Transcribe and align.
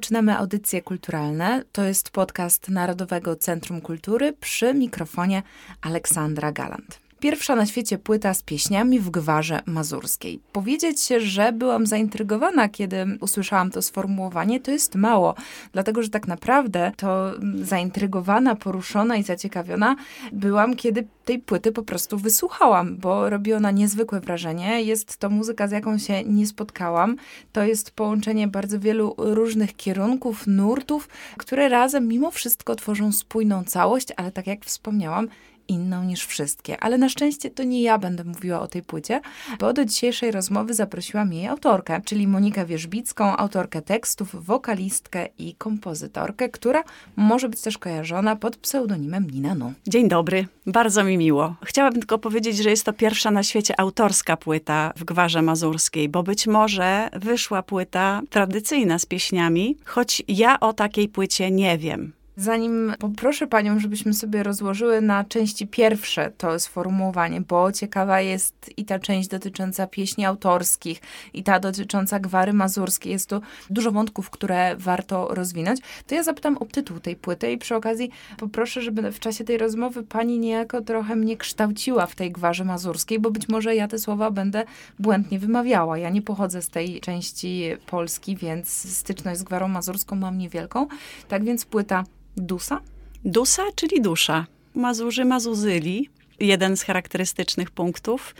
Rozpoczynamy 0.00 0.38
audycje 0.38 0.82
kulturalne. 0.82 1.64
To 1.72 1.84
jest 1.84 2.10
podcast 2.10 2.68
Narodowego 2.68 3.36
Centrum 3.36 3.80
Kultury 3.80 4.32
przy 4.32 4.74
mikrofonie 4.74 5.42
Aleksandra 5.80 6.52
Galant. 6.52 7.09
Pierwsza 7.20 7.56
na 7.56 7.66
świecie 7.66 7.98
płyta 7.98 8.34
z 8.34 8.42
pieśniami 8.42 9.00
w 9.00 9.10
gwarze 9.10 9.60
mazurskiej. 9.66 10.40
Powiedzieć 10.52 11.08
że 11.18 11.52
byłam 11.52 11.86
zaintrygowana, 11.86 12.68
kiedy 12.68 13.18
usłyszałam 13.20 13.70
to 13.70 13.82
sformułowanie, 13.82 14.60
to 14.60 14.70
jest 14.70 14.94
mało, 14.94 15.34
dlatego 15.72 16.02
że 16.02 16.08
tak 16.08 16.28
naprawdę 16.28 16.92
to 16.96 17.36
mm, 17.36 17.64
zaintrygowana, 17.64 18.56
poruszona 18.56 19.16
i 19.16 19.22
zaciekawiona 19.22 19.96
byłam, 20.32 20.76
kiedy 20.76 21.06
tej 21.24 21.38
płyty 21.38 21.72
po 21.72 21.82
prostu 21.82 22.18
wysłuchałam, 22.18 22.96
bo 22.96 23.30
robi 23.30 23.52
ona 23.52 23.70
niezwykłe 23.70 24.20
wrażenie. 24.20 24.82
Jest 24.82 25.16
to 25.16 25.30
muzyka, 25.30 25.68
z 25.68 25.70
jaką 25.70 25.98
się 25.98 26.24
nie 26.24 26.46
spotkałam. 26.46 27.16
To 27.52 27.62
jest 27.62 27.90
połączenie 27.90 28.48
bardzo 28.48 28.80
wielu 28.80 29.14
różnych 29.18 29.76
kierunków, 29.76 30.46
nurtów, 30.46 31.08
które 31.36 31.68
razem 31.68 32.08
mimo 32.08 32.30
wszystko 32.30 32.74
tworzą 32.74 33.12
spójną 33.12 33.64
całość, 33.64 34.08
ale 34.16 34.32
tak 34.32 34.46
jak 34.46 34.64
wspomniałam, 34.64 35.28
inną 35.70 36.04
niż 36.04 36.26
wszystkie. 36.26 36.80
Ale 36.80 36.98
na 36.98 37.08
szczęście 37.08 37.50
to 37.50 37.62
nie 37.62 37.82
ja 37.82 37.98
będę 37.98 38.24
mówiła 38.24 38.60
o 38.60 38.68
tej 38.68 38.82
płycie, 38.82 39.20
bo 39.58 39.72
do 39.72 39.84
dzisiejszej 39.84 40.30
rozmowy 40.30 40.74
zaprosiłam 40.74 41.32
jej 41.32 41.46
autorkę, 41.46 42.00
czyli 42.04 42.26
Monikę 42.26 42.66
Wierzbicką, 42.66 43.36
autorkę 43.36 43.82
tekstów, 43.82 44.46
wokalistkę 44.46 45.28
i 45.38 45.54
kompozytorkę, 45.54 46.48
która 46.48 46.84
może 47.16 47.48
być 47.48 47.60
też 47.60 47.78
kojarzona 47.78 48.36
pod 48.36 48.56
pseudonimem 48.56 49.30
Nina 49.30 49.54
Nu. 49.54 49.72
Dzień 49.86 50.08
dobry, 50.08 50.46
bardzo 50.66 51.04
mi 51.04 51.18
miło. 51.18 51.54
Chciałabym 51.64 52.00
tylko 52.00 52.18
powiedzieć, 52.18 52.56
że 52.56 52.70
jest 52.70 52.84
to 52.84 52.92
pierwsza 52.92 53.30
na 53.30 53.42
świecie 53.42 53.80
autorska 53.80 54.36
płyta 54.36 54.92
w 54.96 55.04
Gwarze 55.04 55.42
Mazurskiej, 55.42 56.08
bo 56.08 56.22
być 56.22 56.46
może 56.46 57.08
wyszła 57.12 57.62
płyta 57.62 58.22
tradycyjna 58.30 58.98
z 58.98 59.06
pieśniami, 59.06 59.76
choć 59.84 60.22
ja 60.28 60.60
o 60.60 60.72
takiej 60.72 61.08
płycie 61.08 61.50
nie 61.50 61.78
wiem. 61.78 62.19
Zanim 62.40 62.94
poproszę 62.98 63.46
Panią, 63.46 63.80
żebyśmy 63.80 64.14
sobie 64.14 64.42
rozłożyły 64.42 65.00
na 65.00 65.24
części 65.24 65.66
pierwsze 65.66 66.32
to 66.38 66.58
sformułowanie, 66.58 67.40
bo 67.40 67.72
ciekawa 67.72 68.20
jest 68.20 68.70
i 68.76 68.84
ta 68.84 68.98
część 68.98 69.28
dotycząca 69.28 69.86
pieśni 69.86 70.24
autorskich, 70.24 71.00
i 71.34 71.42
ta 71.42 71.60
dotycząca 71.60 72.20
gwary 72.20 72.52
mazurskiej. 72.52 73.12
Jest 73.12 73.28
tu 73.28 73.40
dużo 73.70 73.92
wątków, 73.92 74.30
które 74.30 74.76
warto 74.76 75.34
rozwinąć. 75.34 75.80
To 76.06 76.14
ja 76.14 76.22
zapytam 76.22 76.56
o 76.58 76.64
tytuł 76.64 77.00
tej 77.00 77.16
płyty 77.16 77.52
i 77.52 77.58
przy 77.58 77.74
okazji 77.74 78.10
poproszę, 78.36 78.82
żeby 78.82 79.12
w 79.12 79.20
czasie 79.20 79.44
tej 79.44 79.58
rozmowy 79.58 80.02
Pani 80.02 80.38
niejako 80.38 80.80
trochę 80.80 81.16
mnie 81.16 81.36
kształciła 81.36 82.06
w 82.06 82.14
tej 82.14 82.32
gwarze 82.32 82.64
mazurskiej, 82.64 83.18
bo 83.18 83.30
być 83.30 83.48
może 83.48 83.74
ja 83.74 83.88
te 83.88 83.98
słowa 83.98 84.30
będę 84.30 84.64
błędnie 84.98 85.38
wymawiała. 85.38 85.98
Ja 85.98 86.10
nie 86.10 86.22
pochodzę 86.22 86.62
z 86.62 86.68
tej 86.68 87.00
części 87.00 87.64
Polski, 87.86 88.36
więc 88.36 88.68
styczność 88.96 89.40
z 89.40 89.42
gwarą 89.42 89.68
mazurską 89.68 90.16
mam 90.16 90.38
niewielką. 90.38 90.86
Tak 91.28 91.44
więc 91.44 91.64
płyta 91.64 92.04
Dusa? 92.36 92.80
Dusa, 93.24 93.62
czyli 93.74 94.00
dusza. 94.00 94.46
Mazurzy, 94.74 95.24
mazuzyli. 95.24 96.08
Jeden 96.40 96.76
z 96.76 96.82
charakterystycznych 96.82 97.70
punktów. 97.70 98.34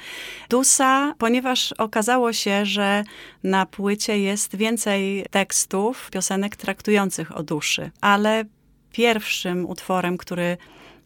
Dusa, 0.49 1.15
ponieważ 1.19 1.73
okazało 1.73 2.33
się, 2.33 2.67
że 2.67 3.05
na 3.43 3.67
płycie 3.67 4.19
jest 4.19 4.57
więcej 4.57 5.27
tekstów, 5.31 6.11
piosenek 6.11 6.57
traktujących 6.57 7.37
o 7.37 7.43
duszy, 7.43 7.91
ale 8.01 8.45
pierwszym 8.93 9.67
utworem, 9.67 10.19
który 10.19 10.57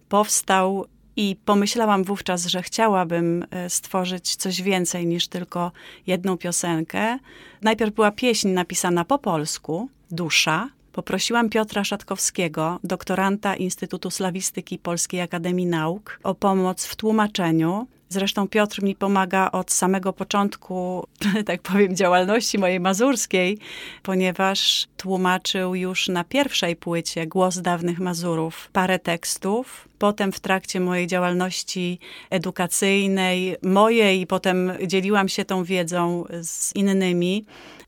powstał 0.08 0.86
i 1.16 1.36
pomyślałam 1.44 2.04
wówczas, 2.04 2.46
że 2.46 2.62
chciałabym 2.62 3.46
e, 3.50 3.70
stworzyć 3.70 4.36
coś 4.36 4.62
więcej 4.62 5.06
niż 5.06 5.28
tylko 5.28 5.72
jedną 6.06 6.38
piosenkę. 6.38 7.18
Najpierw 7.62 7.94
była 7.94 8.10
pieśń 8.10 8.48
napisana 8.48 9.04
po 9.04 9.18
polsku, 9.18 9.88
Dusza. 10.10 10.68
Poprosiłam 10.94 11.50
Piotra 11.50 11.84
Szatkowskiego, 11.84 12.80
doktoranta 12.84 13.56
Instytutu 13.56 14.10
Slawistyki 14.10 14.78
Polskiej 14.78 15.20
Akademii 15.20 15.66
Nauk, 15.66 16.20
o 16.22 16.34
pomoc 16.34 16.86
w 16.86 16.96
tłumaczeniu. 16.96 17.86
Zresztą 18.08 18.48
Piotr 18.48 18.82
mi 18.82 18.94
pomaga 18.94 19.50
od 19.50 19.72
samego 19.72 20.12
początku, 20.12 21.06
tak 21.46 21.62
powiem, 21.62 21.96
działalności 21.96 22.58
mojej 22.58 22.80
mazurskiej, 22.80 23.58
ponieważ 24.02 24.86
tłumaczył 24.96 25.74
już 25.74 26.08
na 26.08 26.24
pierwszej 26.24 26.76
płycie 26.76 27.26
Głos 27.26 27.58
dawnych 27.58 28.00
Mazurów 28.00 28.68
parę 28.72 28.98
tekstów. 28.98 29.88
Potem 29.98 30.32
w 30.32 30.40
trakcie 30.40 30.80
mojej 30.80 31.06
działalności 31.06 31.98
edukacyjnej, 32.30 33.56
mojej, 33.62 34.26
potem 34.26 34.72
dzieliłam 34.86 35.28
się 35.28 35.44
tą 35.44 35.64
wiedzą 35.64 36.24
z 36.42 36.74
innymi 36.76 37.44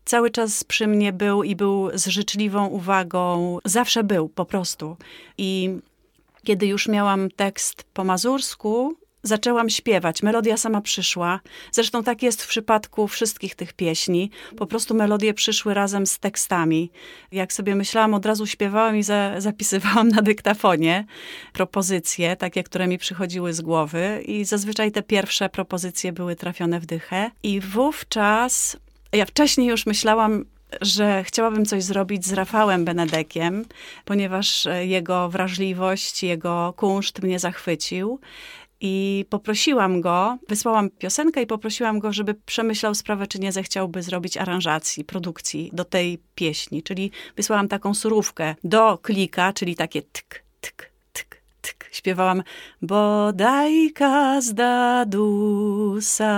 cały 0.06 0.30
czas 0.30 0.64
przy 0.64 0.86
mnie 0.86 1.12
był 1.12 1.42
i 1.42 1.56
był 1.56 1.90
z 1.94 2.06
życzliwą 2.06 2.66
uwagą. 2.66 3.58
Zawsze 3.64 4.04
był, 4.04 4.28
po 4.28 4.44
prostu. 4.44 4.96
I 5.38 5.70
kiedy 6.44 6.66
już 6.66 6.88
miałam 6.88 7.30
tekst 7.30 7.84
po 7.94 8.04
mazursku, 8.04 8.96
zaczęłam 9.22 9.70
śpiewać. 9.70 10.22
Melodia 10.22 10.56
sama 10.56 10.80
przyszła. 10.80 11.40
Zresztą 11.72 12.04
tak 12.04 12.22
jest 12.22 12.42
w 12.42 12.48
przypadku 12.48 13.08
wszystkich 13.08 13.54
tych 13.54 13.72
pieśni. 13.72 14.30
Po 14.56 14.66
prostu 14.66 14.94
melodie 14.94 15.34
przyszły 15.34 15.74
razem 15.74 16.06
z 16.06 16.18
tekstami. 16.18 16.90
Jak 17.32 17.52
sobie 17.52 17.74
myślałam, 17.74 18.14
od 18.14 18.26
razu 18.26 18.46
śpiewałam 18.46 18.96
i 18.96 19.02
za, 19.02 19.40
zapisywałam 19.40 20.08
na 20.08 20.22
dyktafonie 20.22 21.04
propozycje, 21.52 22.36
takie, 22.36 22.62
które 22.62 22.86
mi 22.86 22.98
przychodziły 22.98 23.52
z 23.52 23.60
głowy. 23.60 24.22
I 24.26 24.44
zazwyczaj 24.44 24.92
te 24.92 25.02
pierwsze 25.02 25.48
propozycje 25.48 26.12
były 26.12 26.36
trafione 26.36 26.80
w 26.80 26.86
dychę. 26.86 27.30
I 27.42 27.60
wówczas 27.60 28.76
ja 29.16 29.26
wcześniej 29.26 29.68
już 29.68 29.86
myślałam, 29.86 30.44
że 30.80 31.24
chciałabym 31.24 31.64
coś 31.64 31.84
zrobić 31.84 32.26
z 32.26 32.32
Rafałem 32.32 32.84
Benedekiem, 32.84 33.64
ponieważ 34.04 34.66
e, 34.66 34.86
jego 34.86 35.28
wrażliwość, 35.28 36.22
jego 36.22 36.74
kunszt 36.76 37.22
mnie 37.22 37.38
zachwycił. 37.38 38.20
I 38.80 39.24
poprosiłam 39.30 40.00
go, 40.00 40.38
wysłałam 40.48 40.90
piosenkę 40.90 41.42
i 41.42 41.46
poprosiłam 41.46 41.98
go, 41.98 42.12
żeby 42.12 42.34
przemyślał 42.34 42.94
sprawę, 42.94 43.26
czy 43.26 43.38
nie 43.38 43.52
zechciałby 43.52 44.02
zrobić 44.02 44.36
aranżacji, 44.36 45.04
produkcji 45.04 45.70
do 45.72 45.84
tej 45.84 46.18
pieśni. 46.34 46.82
Czyli 46.82 47.10
wysłałam 47.36 47.68
taką 47.68 47.94
surówkę 47.94 48.54
do 48.64 48.98
klika, 48.98 49.52
czyli 49.52 49.76
takie 49.76 50.02
tk, 50.02 50.42
tk, 50.60 50.90
tk. 51.66 51.88
Śpiewałam 51.92 52.42
bodaj 52.82 53.90
kazda 53.94 55.04
dusa 55.06 56.34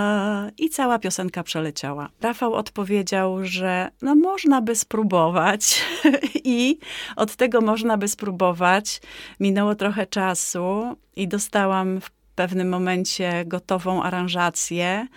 i 0.57 0.69
cała 0.69 0.99
piosenka 0.99 1.43
przeleciała. 1.43 2.09
Rafał 2.21 2.53
odpowiedział, 2.53 3.45
że 3.45 3.91
no 4.01 4.15
można 4.15 4.61
by 4.61 4.75
spróbować 4.75 5.83
i 6.43 6.79
od 7.15 7.35
tego 7.35 7.61
można 7.61 7.97
by 7.97 8.07
spróbować. 8.07 9.01
Minęło 9.39 9.75
trochę 9.75 10.07
czasu 10.07 10.95
i 11.15 11.27
dostałam 11.27 12.01
w 12.01 12.11
pewnym 12.35 12.69
momencie 12.69 13.45
gotową 13.45 14.03
aranżację, 14.03 15.07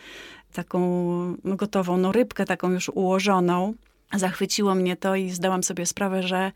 taką 0.53 0.81
no, 1.44 1.56
gotową, 1.56 1.97
no 1.97 2.12
rybkę 2.12 2.44
taką 2.44 2.71
już 2.71 2.89
ułożoną. 2.89 3.75
Zachwyciło 4.14 4.75
mnie 4.75 4.97
to 4.97 5.17
i 5.17 5.31
zdałam 5.31 5.62
sobie 5.62 5.87
sprawę, 5.87 6.23
że 6.23 6.53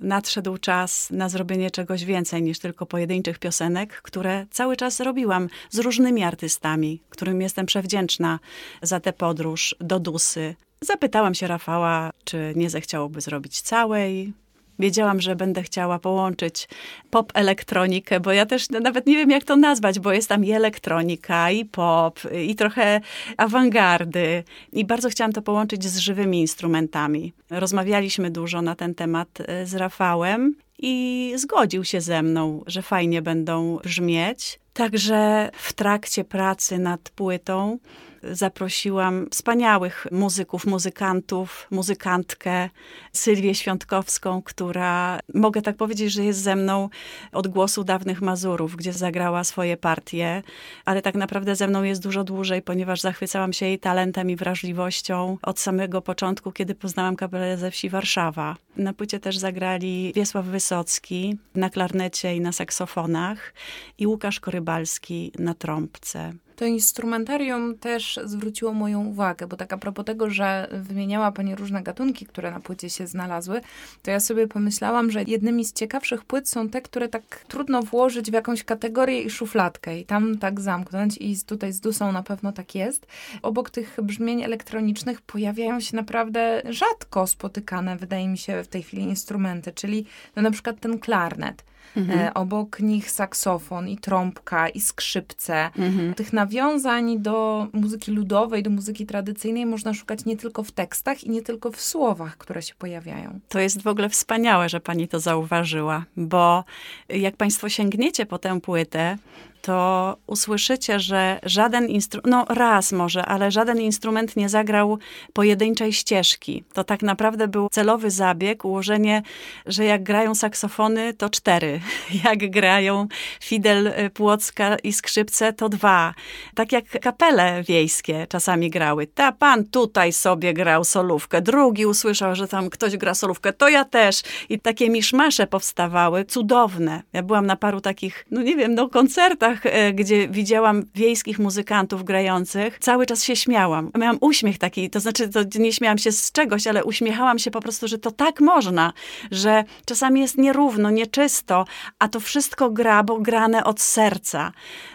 nadszedł 0.00 0.58
czas 0.58 1.10
na 1.10 1.28
zrobienie 1.28 1.70
czegoś 1.70 2.04
więcej 2.04 2.42
niż 2.42 2.58
tylko 2.58 2.86
pojedynczych 2.86 3.38
piosenek, 3.38 4.02
które 4.02 4.46
cały 4.50 4.76
czas 4.76 5.00
robiłam 5.00 5.48
z 5.70 5.78
różnymi 5.78 6.22
artystami, 6.22 7.00
którym 7.10 7.40
jestem 7.40 7.66
przewdzięczna 7.66 8.38
za 8.82 9.00
tę 9.00 9.12
podróż 9.12 9.76
do 9.80 10.00
Dusy. 10.00 10.54
Zapytałam 10.80 11.34
się 11.34 11.46
Rafała, 11.46 12.10
czy 12.24 12.52
nie 12.56 12.70
zechciałoby 12.70 13.20
zrobić 13.20 13.60
całej. 13.60 14.32
Wiedziałam, 14.78 15.20
że 15.20 15.36
będę 15.36 15.62
chciała 15.62 15.98
połączyć 15.98 16.68
pop 17.10 17.32
elektronikę, 17.34 18.20
bo 18.20 18.32
ja 18.32 18.46
też 18.46 18.70
nawet 18.70 19.06
nie 19.06 19.16
wiem, 19.16 19.30
jak 19.30 19.44
to 19.44 19.56
nazwać, 19.56 19.98
bo 19.98 20.12
jest 20.12 20.28
tam 20.28 20.44
i 20.44 20.52
elektronika, 20.52 21.50
i 21.50 21.64
pop, 21.64 22.20
i 22.46 22.54
trochę 22.54 23.00
awangardy. 23.36 24.44
I 24.72 24.84
bardzo 24.84 25.08
chciałam 25.08 25.32
to 25.32 25.42
połączyć 25.42 25.84
z 25.84 25.98
żywymi 25.98 26.40
instrumentami. 26.40 27.32
Rozmawialiśmy 27.50 28.30
dużo 28.30 28.62
na 28.62 28.74
ten 28.74 28.94
temat 28.94 29.28
e, 29.40 29.66
z 29.66 29.74
Rafałem 29.74 30.54
i 30.78 31.32
zgodził 31.36 31.84
się 31.84 32.00
ze 32.00 32.22
mną, 32.22 32.62
że 32.66 32.82
fajnie 32.82 33.22
będą 33.22 33.76
brzmieć. 33.76 34.60
Także 34.72 35.50
w 35.52 35.72
trakcie 35.72 36.24
pracy 36.24 36.78
nad 36.78 37.00
płytą 37.00 37.78
zaprosiłam 38.22 39.26
wspaniałych 39.30 40.06
muzyków, 40.12 40.66
muzykantów, 40.66 41.66
muzykantkę 41.70 42.70
Sylwię 43.12 43.54
Świątkowską, 43.54 44.42
która 44.42 45.20
mogę 45.34 45.62
tak 45.62 45.76
powiedzieć, 45.76 46.12
że 46.12 46.24
jest 46.24 46.40
ze 46.40 46.56
mną 46.56 46.88
od 47.32 47.48
głosu 47.48 47.84
dawnych 47.84 48.22
Mazurów, 48.22 48.76
gdzie 48.76 48.92
zagrała 48.92 49.44
swoje 49.44 49.76
partie, 49.76 50.42
ale 50.84 51.02
tak 51.02 51.14
naprawdę 51.14 51.56
ze 51.56 51.68
mną 51.68 51.82
jest 51.82 52.02
dużo 52.02 52.24
dłużej, 52.24 52.62
ponieważ 52.62 53.00
zachwycałam 53.00 53.52
się 53.52 53.66
jej 53.66 53.78
talentem 53.78 54.30
i 54.30 54.36
wrażliwością 54.36 55.38
od 55.42 55.60
samego 55.60 56.02
początku, 56.02 56.52
kiedy 56.52 56.74
poznałam 56.74 57.16
kapelę 57.16 57.58
ze 57.58 57.70
wsi 57.70 57.90
Warszawa. 57.90 58.56
Na 58.76 58.92
płycie 58.92 59.20
też 59.20 59.38
zagrali 59.38 60.12
Wiesław 60.16 60.46
Wysocki 60.46 61.38
na 61.54 61.70
klarnecie 61.70 62.36
i 62.36 62.40
na 62.40 62.52
saksofonach 62.52 63.54
i 63.98 64.06
Łukasz 64.06 64.40
Korybalski 64.40 65.32
na 65.38 65.54
trąbce. 65.54 66.32
To 66.56 66.64
instrumentarium 66.64 67.78
też 67.78 68.20
zwróciło 68.24 68.72
moją 68.72 69.06
uwagę, 69.06 69.46
bo 69.46 69.56
tak 69.56 69.72
a 69.72 69.78
propos 69.78 70.04
tego, 70.04 70.30
że 70.30 70.68
wymieniała 70.72 71.32
Pani 71.32 71.54
różne 71.54 71.82
gatunki, 71.82 72.26
które 72.26 72.50
na 72.50 72.60
płycie 72.60 72.90
się 72.90 73.06
znalazły, 73.06 73.60
to 74.02 74.10
ja 74.10 74.20
sobie 74.20 74.48
pomyślałam, 74.48 75.10
że 75.10 75.22
jednymi 75.22 75.64
z 75.64 75.72
ciekawszych 75.72 76.24
płyt 76.24 76.48
są 76.48 76.68
te, 76.68 76.82
które 76.82 77.08
tak 77.08 77.44
trudno 77.48 77.82
włożyć 77.82 78.30
w 78.30 78.34
jakąś 78.34 78.64
kategorię 78.64 79.22
i 79.22 79.30
szufladkę 79.30 79.98
i 79.98 80.04
tam 80.04 80.38
tak 80.38 80.60
zamknąć 80.60 81.16
i 81.20 81.36
tutaj 81.46 81.72
z 81.72 81.80
Dusą 81.80 82.12
na 82.12 82.22
pewno 82.22 82.52
tak 82.52 82.74
jest. 82.74 83.06
Obok 83.42 83.70
tych 83.70 83.96
brzmień 84.02 84.42
elektronicznych 84.42 85.20
pojawiają 85.20 85.80
się 85.80 85.96
naprawdę 85.96 86.62
rzadko 86.68 87.26
spotykane, 87.26 87.96
wydaje 87.96 88.28
mi 88.28 88.38
się, 88.38 88.64
w 88.64 88.68
tej 88.68 88.82
chwili 88.82 89.02
instrumenty, 89.02 89.72
czyli 89.72 90.06
no 90.36 90.42
na 90.42 90.50
przykład 90.50 90.80
ten 90.80 90.98
klarnet. 90.98 91.64
Mhm. 91.96 92.18
E, 92.18 92.34
obok 92.34 92.80
nich 92.80 93.10
saksofon 93.10 93.88
i 93.88 93.98
trąbka 93.98 94.68
i 94.68 94.80
skrzypce. 94.80 95.70
Mhm. 95.78 96.14
Tych 96.14 96.32
nawiązań 96.32 97.18
do 97.18 97.66
muzyki 97.72 98.12
ludowej, 98.12 98.62
do 98.62 98.70
muzyki 98.70 99.06
tradycyjnej 99.06 99.66
można 99.66 99.94
szukać 99.94 100.24
nie 100.24 100.36
tylko 100.36 100.62
w 100.62 100.72
tekstach 100.72 101.24
i 101.24 101.30
nie 101.30 101.42
tylko 101.42 101.70
w 101.70 101.80
słowach, 101.80 102.36
które 102.38 102.62
się 102.62 102.74
pojawiają. 102.74 103.40
To 103.48 103.58
jest 103.58 103.82
w 103.82 103.86
ogóle 103.86 104.08
wspaniałe, 104.08 104.68
że 104.68 104.80
pani 104.80 105.08
to 105.08 105.20
zauważyła, 105.20 106.04
bo 106.16 106.64
jak 107.08 107.36
państwo 107.36 107.68
sięgniecie 107.68 108.26
po 108.26 108.38
tę 108.38 108.60
płytę, 108.60 109.18
to 109.66 110.16
usłyszycie, 110.26 111.00
że 111.00 111.40
żaden 111.42 111.88
instrument, 111.88 112.26
no 112.26 112.44
raz 112.48 112.92
może, 112.92 113.26
ale 113.26 113.50
żaden 113.50 113.80
instrument 113.80 114.36
nie 114.36 114.48
zagrał 114.48 114.98
pojedynczej 115.32 115.92
ścieżki. 115.92 116.64
To 116.72 116.84
tak 116.84 117.02
naprawdę 117.02 117.48
był 117.48 117.68
celowy 117.68 118.10
zabieg, 118.10 118.64
ułożenie, 118.64 119.22
że 119.66 119.84
jak 119.84 120.02
grają 120.02 120.34
saksofony, 120.34 121.14
to 121.14 121.30
cztery. 121.30 121.80
Jak 122.24 122.50
grają 122.50 123.06
fidel 123.40 123.86
y, 123.86 124.10
płocka 124.10 124.76
i 124.76 124.92
skrzypce, 124.92 125.52
to 125.52 125.68
dwa. 125.68 126.14
Tak 126.54 126.72
jak 126.72 126.84
kapele 127.00 127.62
wiejskie 127.62 128.26
czasami 128.28 128.70
grały. 128.70 129.06
Ta 129.06 129.32
pan 129.32 129.64
tutaj 129.64 130.12
sobie 130.12 130.54
grał 130.54 130.84
solówkę, 130.84 131.42
drugi 131.42 131.86
usłyszał, 131.86 132.34
że 132.34 132.48
tam 132.48 132.70
ktoś 132.70 132.96
gra 132.96 133.14
solówkę, 133.14 133.52
to 133.52 133.68
ja 133.68 133.84
też. 133.84 134.22
I 134.48 134.60
takie 134.60 134.90
miszmasze 134.90 135.46
powstawały, 135.46 136.24
cudowne. 136.24 137.02
Ja 137.12 137.22
byłam 137.22 137.46
na 137.46 137.56
paru 137.56 137.80
takich, 137.80 138.26
no 138.30 138.42
nie 138.42 138.56
wiem, 138.56 138.74
no 138.74 138.88
koncertach, 138.88 139.55
E, 139.64 139.92
gdzie 139.92 140.28
widziałam 140.28 140.82
wiejskich 140.94 141.38
muzykantów 141.38 142.04
grających, 142.04 142.78
cały 142.78 143.06
czas 143.06 143.24
się 143.24 143.36
śmiałam. 143.36 143.90
Miałam 143.98 144.18
uśmiech 144.20 144.58
taki, 144.58 144.90
to 144.90 145.00
znaczy 145.00 145.28
to 145.28 145.40
nie 145.58 145.72
śmiałam 145.72 145.98
się 145.98 146.12
z 146.12 146.32
czegoś, 146.32 146.66
ale 146.66 146.84
uśmiechałam 146.84 147.38
się 147.38 147.50
po 147.50 147.60
prostu, 147.60 147.88
że 147.88 147.98
to 147.98 148.10
tak 148.10 148.40
można, 148.40 148.92
że 149.30 149.64
czasami 149.84 150.20
jest 150.20 150.38
nierówno, 150.38 150.90
nieczysto, 150.90 151.64
a 151.98 152.08
to 152.08 152.20
wszystko 152.20 152.70
gra, 152.70 153.02
bo 153.02 153.18
grane 153.18 153.64
od 153.64 153.80
serca. 153.80 154.52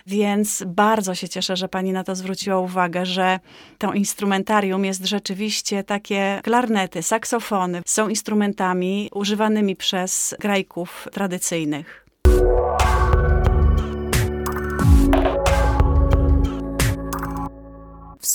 Więc 0.08 0.64
bardzo 0.68 1.16
się 1.16 1.30
cieszę, 1.30 1.56
że 1.56 1.68
pani 1.68 1.92
na 1.92 2.04
to 2.04 2.16
zwróciła 2.16 2.60
uwagę, 2.60 3.06
że 3.06 3.40
to 3.78 3.94
instrumentarium 3.94 4.86
jest 4.86 5.06
rzeczywiście 5.06 5.84
takie 5.84 6.40
klarnety, 6.44 7.04
saksofony 7.04 7.82
są 7.86 8.10
instrumentami 8.10 9.10
używanymi 9.14 9.76
przez 9.76 10.36
grajków 10.40 11.08
tradycyjnych. 11.12 12.06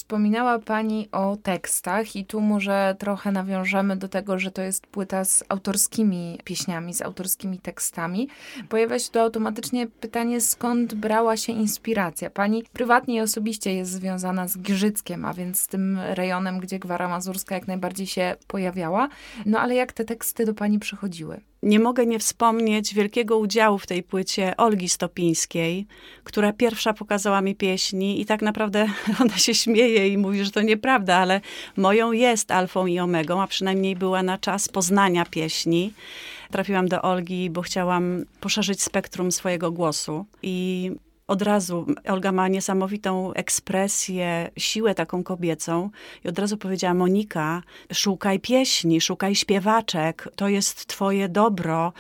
Wspominała 0.07 0.59
Pani 0.59 1.09
o 1.13 1.37
tekstach, 1.37 2.17
i 2.17 2.25
tu 2.25 2.41
może 2.41 2.97
trochę 2.99 3.33
nawiążemy 3.33 3.97
do 3.97 4.09
tego, 4.09 4.39
że 4.39 4.51
to 4.51 4.63
jest 4.63 4.87
płyta 4.87 5.25
z 5.25 5.45
autorskimi 5.49 6.39
pieśniami, 6.45 6.95
z 6.95 7.03
autorskimi 7.03 7.59
tekstami. 7.59 8.29
Pojawia 8.69 8.99
się 8.99 9.11
tu 9.11 9.19
automatycznie 9.19 9.87
pytanie, 9.87 10.41
skąd 10.41 10.95
brała 10.95 11.37
się 11.37 11.53
inspiracja. 11.53 12.31
Pani 12.31 12.65
prywatnie 12.73 13.15
i 13.15 13.21
osobiście 13.21 13.75
jest 13.75 13.93
związana 13.93 14.49
z 14.49 14.59
Giżyckiem, 14.59 15.25
a 15.25 15.35
więc 15.35 15.61
z 15.61 15.67
tym 15.67 15.99
rejonem, 15.99 16.61
gdzie 16.61 16.79
Gwara 16.79 17.09
Mazurska 17.09 17.55
jak 17.55 17.67
najbardziej 17.67 18.07
się 18.07 18.35
pojawiała. 18.47 19.09
No 19.47 19.61
ale 19.61 19.75
jak 19.75 19.93
te 19.93 20.05
teksty 20.05 20.45
do 20.45 20.55
Pani 20.55 20.79
przychodziły? 20.79 21.41
Nie 21.63 21.81
mogę 21.81 22.07
nie 22.07 22.19
wspomnieć 22.19 22.95
wielkiego 22.95 23.39
udziału 23.39 23.79
w 23.79 23.87
tej 23.87 24.03
płycie 24.03 24.57
Olgi 24.57 24.89
Stopińskiej, 24.89 25.87
która 26.25 26.53
pierwsza 26.53 26.93
pokazała 26.93 27.41
mi 27.41 27.55
pieśni 27.55 28.21
i 28.21 28.27
tak 28.27 28.43
naprawdę 28.43 28.89
ona 29.23 29.39
się 29.39 29.55
śmieje 29.55 30.09
i 30.09 30.19
mówi, 30.19 30.45
że 30.45 30.51
to 30.51 30.63
nieprawda, 30.63 31.17
ale 31.17 31.41
moją 31.77 32.13
jest 32.13 32.51
alfą 32.51 32.87
i 32.87 32.99
omegą, 32.99 33.43
a 33.43 33.47
przynajmniej 33.47 33.97
była 33.97 34.23
na 34.23 34.39
czas 34.39 34.69
poznania 34.69 35.25
pieśni. 35.25 35.93
Trafiłam 36.51 36.89
do 36.89 37.03
Olgi, 37.03 37.51
bo 37.51 37.63
chciałam 37.63 38.25
poszerzyć 38.41 38.83
spektrum 38.83 39.33
swojego 39.33 39.71
głosu 39.71 40.27
i 40.43 40.91
od 41.27 41.43
razu 41.43 41.87
Olga 42.09 42.33
ma 42.33 42.49
niesamowitą 42.49 43.33
ekspresję, 43.33 44.51
siłę 44.57 44.95
taką 44.95 45.23
kobiecą. 45.23 45.91
I 46.25 46.29
od 46.29 46.39
razu 46.39 46.57
powiedziała 46.57 46.95
Monika, 46.95 47.63
szukaj 47.93 48.41
pieśni, 48.41 49.01
szukaj 49.01 49.35
śpiewaczek, 49.35 50.29
to 50.37 50.49
jest 50.49 50.87
twoje 50.87 51.29
dobro 51.29 51.93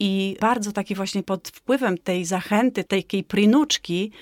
i 0.00 0.36
bardzo 0.40 0.72
taki 0.72 0.94
właśnie 0.94 1.22
pod 1.22 1.48
wpływem 1.48 1.98
tej 1.98 2.24
zachęty, 2.24 2.84
takiej 2.84 3.24
prinuczki 3.24 4.12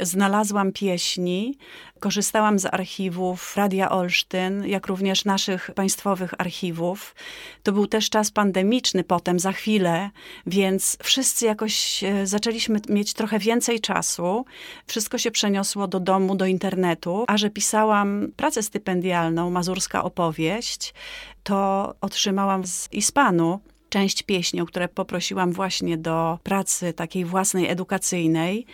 znalazłam 0.00 0.72
pieśni, 0.72 1.58
korzystałam 2.00 2.58
z 2.58 2.66
archiwów 2.66 3.56
Radia 3.56 3.90
Olsztyn, 3.90 4.66
jak 4.66 4.86
również 4.86 5.24
naszych 5.24 5.70
państwowych 5.74 6.40
archiwów. 6.40 7.14
To 7.62 7.72
był 7.72 7.86
też 7.86 8.10
czas 8.10 8.30
pandemiczny 8.30 9.04
potem, 9.04 9.38
za 9.38 9.52
chwilę, 9.52 10.10
więc 10.46 10.98
wszyscy 11.02 11.46
jakoś 11.46 12.04
e, 12.04 12.26
zaczęliśmy 12.26 12.80
mieć 12.88 13.14
trochę 13.14 13.38
więcej 13.38 13.80
czasu. 13.80 14.44
Wszystko 14.86 15.18
się 15.18 15.30
przeniosło 15.30 15.88
do 15.88 16.00
domu, 16.00 16.34
do 16.34 16.46
internetu, 16.46 17.24
a 17.28 17.36
że 17.36 17.50
pisałam 17.50 18.28
pracę 18.36 18.62
stypendialną, 18.62 19.50
Mazurska 19.50 20.04
opowieść, 20.04 20.94
to 21.42 21.94
otrzymałam 22.00 22.66
z 22.66 22.92
Ispanu 22.92 23.60
część 23.92 24.22
pieśni, 24.22 24.60
o 24.60 24.66
które 24.66 24.88
poprosiłam 24.88 25.52
właśnie 25.52 25.98
do 25.98 26.38
pracy 26.42 26.92
takiej 26.92 27.24
własnej 27.24 27.68
edukacyjnej. 27.68 28.66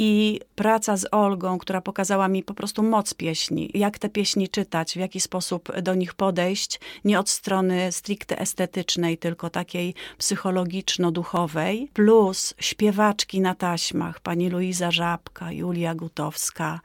I 0.00 0.40
praca 0.54 0.96
z 0.96 1.06
Olgą, 1.10 1.58
która 1.58 1.80
pokazała 1.80 2.28
mi 2.28 2.42
po 2.42 2.54
prostu 2.54 2.82
moc 2.82 3.14
pieśni, 3.14 3.70
jak 3.74 3.98
te 3.98 4.08
pieśni 4.08 4.48
czytać, 4.48 4.92
w 4.92 4.96
jaki 4.96 5.20
sposób 5.20 5.80
do 5.82 5.94
nich 5.94 6.14
podejść, 6.14 6.80
nie 7.04 7.18
od 7.18 7.28
strony 7.28 7.92
stricte 7.92 8.38
estetycznej, 8.38 9.18
tylko 9.18 9.50
takiej 9.50 9.94
psychologiczno-duchowej, 10.18 11.88
plus 11.92 12.54
śpiewaczki 12.60 13.40
na 13.40 13.54
taśmach, 13.54 14.20
pani 14.20 14.50
Luiza 14.50 14.90
Żabka, 14.90 15.52
Julia 15.52 15.94
Gutowska, 15.94 16.80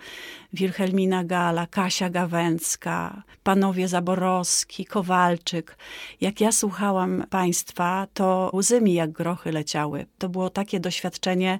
Wilhelmina 0.53 1.23
Gala, 1.23 1.67
Kasia 1.67 2.09
Gawęcka, 2.09 3.23
panowie 3.43 3.87
Zaborowski, 3.87 4.85
Kowalczyk. 4.85 5.77
Jak 6.21 6.41
ja 6.41 6.51
słuchałam 6.51 7.23
państwa, 7.29 8.07
to 8.13 8.51
łzy 8.53 8.81
mi 8.81 8.93
jak 8.93 9.11
grochy 9.11 9.51
leciały. 9.51 10.05
To 10.17 10.29
było 10.29 10.49
takie 10.49 10.79
doświadczenie, 10.79 11.59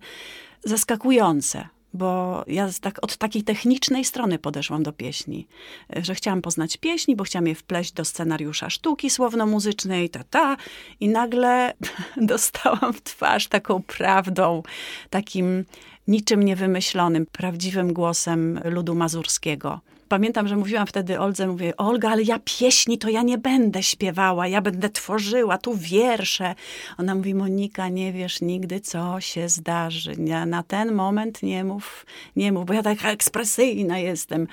zaskakujące, 0.65 1.67
bo 1.93 2.43
ja 2.47 2.69
tak 2.81 3.03
od 3.03 3.17
takiej 3.17 3.43
technicznej 3.43 4.05
strony 4.05 4.39
podeszłam 4.39 4.83
do 4.83 4.93
pieśni, 4.93 5.47
że 5.95 6.15
chciałam 6.15 6.41
poznać 6.41 6.77
pieśni, 6.77 7.15
bo 7.15 7.23
chciałam 7.23 7.47
je 7.47 7.55
wpleść 7.55 7.91
do 7.91 8.05
scenariusza 8.05 8.69
sztuki 8.69 9.09
słowno-muzycznej, 9.09 10.09
ta, 10.09 10.23
ta, 10.23 10.57
i 10.99 11.09
nagle 11.09 11.73
dostałam 12.17 12.93
w 12.93 13.01
twarz 13.01 13.47
taką 13.47 13.83
prawdą, 13.83 14.63
takim 15.09 15.65
niczym 16.07 16.43
niewymyślonym, 16.43 17.25
prawdziwym 17.25 17.93
głosem 17.93 18.59
ludu 18.63 18.95
mazurskiego. 18.95 19.79
Pamiętam, 20.13 20.47
że 20.47 20.55
mówiłam 20.55 20.87
wtedy 20.87 21.19
Oldze, 21.19 21.47
mówię, 21.47 21.77
Olga, 21.77 22.09
ale 22.09 22.23
ja 22.23 22.39
pieśni 22.45 22.97
to 22.97 23.09
ja 23.09 23.21
nie 23.21 23.37
będę 23.37 23.83
śpiewała, 23.83 24.47
ja 24.47 24.61
będę 24.61 24.89
tworzyła 24.89 25.57
tu 25.57 25.77
wiersze. 25.77 26.55
Ona 26.97 27.15
mówi, 27.15 27.35
Monika, 27.35 27.89
nie 27.89 28.13
wiesz 28.13 28.41
nigdy, 28.41 28.79
co 28.79 29.21
się 29.21 29.49
zdarzy. 29.49 30.15
Ja 30.25 30.45
na 30.45 30.63
ten 30.63 30.91
moment 30.91 31.43
nie 31.43 31.63
mów, 31.63 32.05
nie 32.35 32.51
mów, 32.51 32.65
bo 32.65 32.73
ja 32.73 32.83
taka 32.83 33.09
ekspresyjna 33.09 33.99
jestem. 33.99 34.47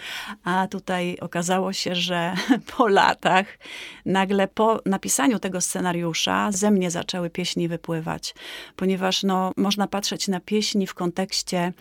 A 0.44 0.66
tutaj 0.70 1.16
okazało 1.20 1.72
się, 1.72 1.94
że 1.94 2.34
po 2.76 2.88
latach, 2.88 3.46
nagle 4.06 4.48
po 4.48 4.80
napisaniu 4.86 5.38
tego 5.38 5.60
scenariusza, 5.60 6.52
ze 6.52 6.70
mnie 6.70 6.90
zaczęły 6.90 7.30
pieśni 7.30 7.68
wypływać, 7.68 8.34
ponieważ 8.76 9.22
no, 9.22 9.52
można 9.56 9.86
patrzeć 9.86 10.28
na 10.28 10.40
pieśni 10.40 10.86
w 10.86 10.94
kontekście 10.94 11.72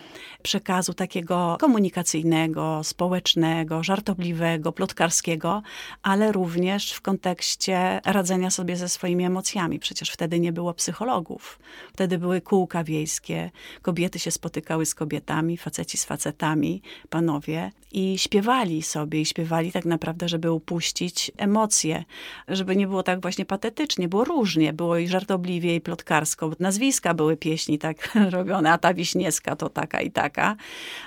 przekazu 0.44 0.94
takiego 0.94 1.58
komunikacyjnego, 1.60 2.82
społecznego, 2.84 3.69
żartobliwego, 3.84 4.72
plotkarskiego, 4.72 5.62
ale 6.04 6.32
również 6.32 6.92
w 6.92 7.02
kontekście 7.02 8.02
radzenia 8.06 8.52
sobie 8.52 8.76
ze 8.76 8.90
swoimi 8.90 9.24
emocjami. 9.24 9.80
Przecież 9.80 10.10
wtedy 10.10 10.40
nie 10.40 10.54
było 10.54 10.74
psychologów. 10.74 11.60
Wtedy 11.94 12.18
były 12.18 12.42
kółka 12.42 12.84
wiejskie, 12.84 13.52
kobiety 13.82 14.20
się 14.20 14.32
spotykały 14.32 14.86
z 14.86 14.96
kobietami, 14.96 15.58
faceci 15.58 15.98
z 15.98 16.06
facetami, 16.06 16.82
panowie 17.10 17.72
i 17.92 18.18
śpiewali 18.18 18.84
sobie 18.84 19.22
i 19.22 19.26
śpiewali 19.26 19.72
tak 19.72 19.86
naprawdę, 19.86 20.30
żeby 20.30 20.52
upuścić 20.52 21.32
emocje, 21.38 22.04
żeby 22.48 22.76
nie 22.76 22.88
było 22.88 23.04
tak 23.04 23.22
właśnie 23.22 23.46
patetycznie, 23.46 24.08
było 24.08 24.24
różnie, 24.24 24.74
było 24.74 24.98
i 24.98 25.08
żartobliwie 25.08 25.76
i 25.76 25.82
plotkarsko. 25.82 26.52
Nazwiska 26.60 27.14
były 27.14 27.38
pieśni 27.38 27.80
tak 27.80 28.16
robione, 28.38 28.72
a 28.72 28.78
ta 28.78 28.94
Wiśniewska 28.94 29.56
to 29.56 29.70
taka 29.70 30.02
i 30.02 30.12
taka, 30.12 30.56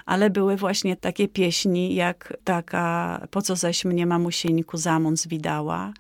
ale 0.07 0.31
były 0.31 0.57
właśnie 0.57 0.97
takie 0.97 1.29
pieśni 1.29 1.95
jak 1.95 2.37
taka 2.45 3.27
Po 3.31 3.43
co 3.43 3.57
zaś 3.57 3.85
mnie 3.85 4.07
mamusieńku 4.07 4.77
zamąc 4.77 5.23
zwidała, 5.23 5.93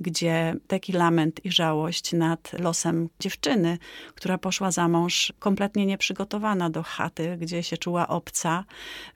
gdzie 0.00 0.54
taki 0.66 0.92
lament 0.92 1.44
i 1.44 1.52
żałość 1.52 2.12
nad 2.12 2.52
losem 2.52 3.08
dziewczyny, 3.20 3.78
która 4.14 4.38
poszła 4.38 4.70
za 4.70 4.88
mąż 4.88 5.32
kompletnie 5.38 5.86
nieprzygotowana 5.86 6.70
do 6.70 6.82
chaty, 6.82 7.36
gdzie 7.40 7.62
się 7.62 7.76
czuła 7.76 8.08
obca, 8.08 8.64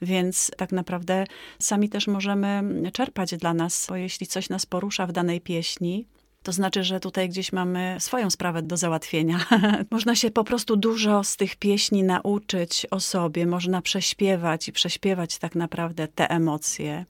więc 0.02 0.50
tak 0.56 0.72
naprawdę 0.72 1.24
sami 1.58 1.88
też 1.88 2.06
możemy 2.06 2.62
czerpać 2.92 3.36
dla 3.36 3.54
nas, 3.54 3.86
bo 3.88 3.96
jeśli 3.96 4.26
coś 4.26 4.48
nas 4.48 4.66
porusza 4.66 5.06
w 5.06 5.12
danej 5.12 5.40
pieśni, 5.40 6.06
to 6.42 6.52
znaczy, 6.52 6.84
że 6.84 7.00
tutaj 7.00 7.28
gdzieś 7.28 7.52
mamy 7.52 7.96
swoją 7.98 8.30
sprawę 8.30 8.62
do 8.62 8.76
załatwienia. 8.76 9.38
można 9.90 10.16
się 10.16 10.30
po 10.30 10.44
prostu 10.44 10.76
dużo 10.76 11.24
z 11.24 11.36
tych 11.36 11.56
pieśni 11.56 12.02
nauczyć 12.02 12.86
o 12.90 13.00
sobie, 13.00 13.46
można 13.46 13.82
prześpiewać 13.82 14.68
i 14.68 14.72
prześpiewać 14.72 15.38
tak 15.38 15.54
naprawdę 15.54 16.08
te 16.08 16.30
emocje. 16.30 17.04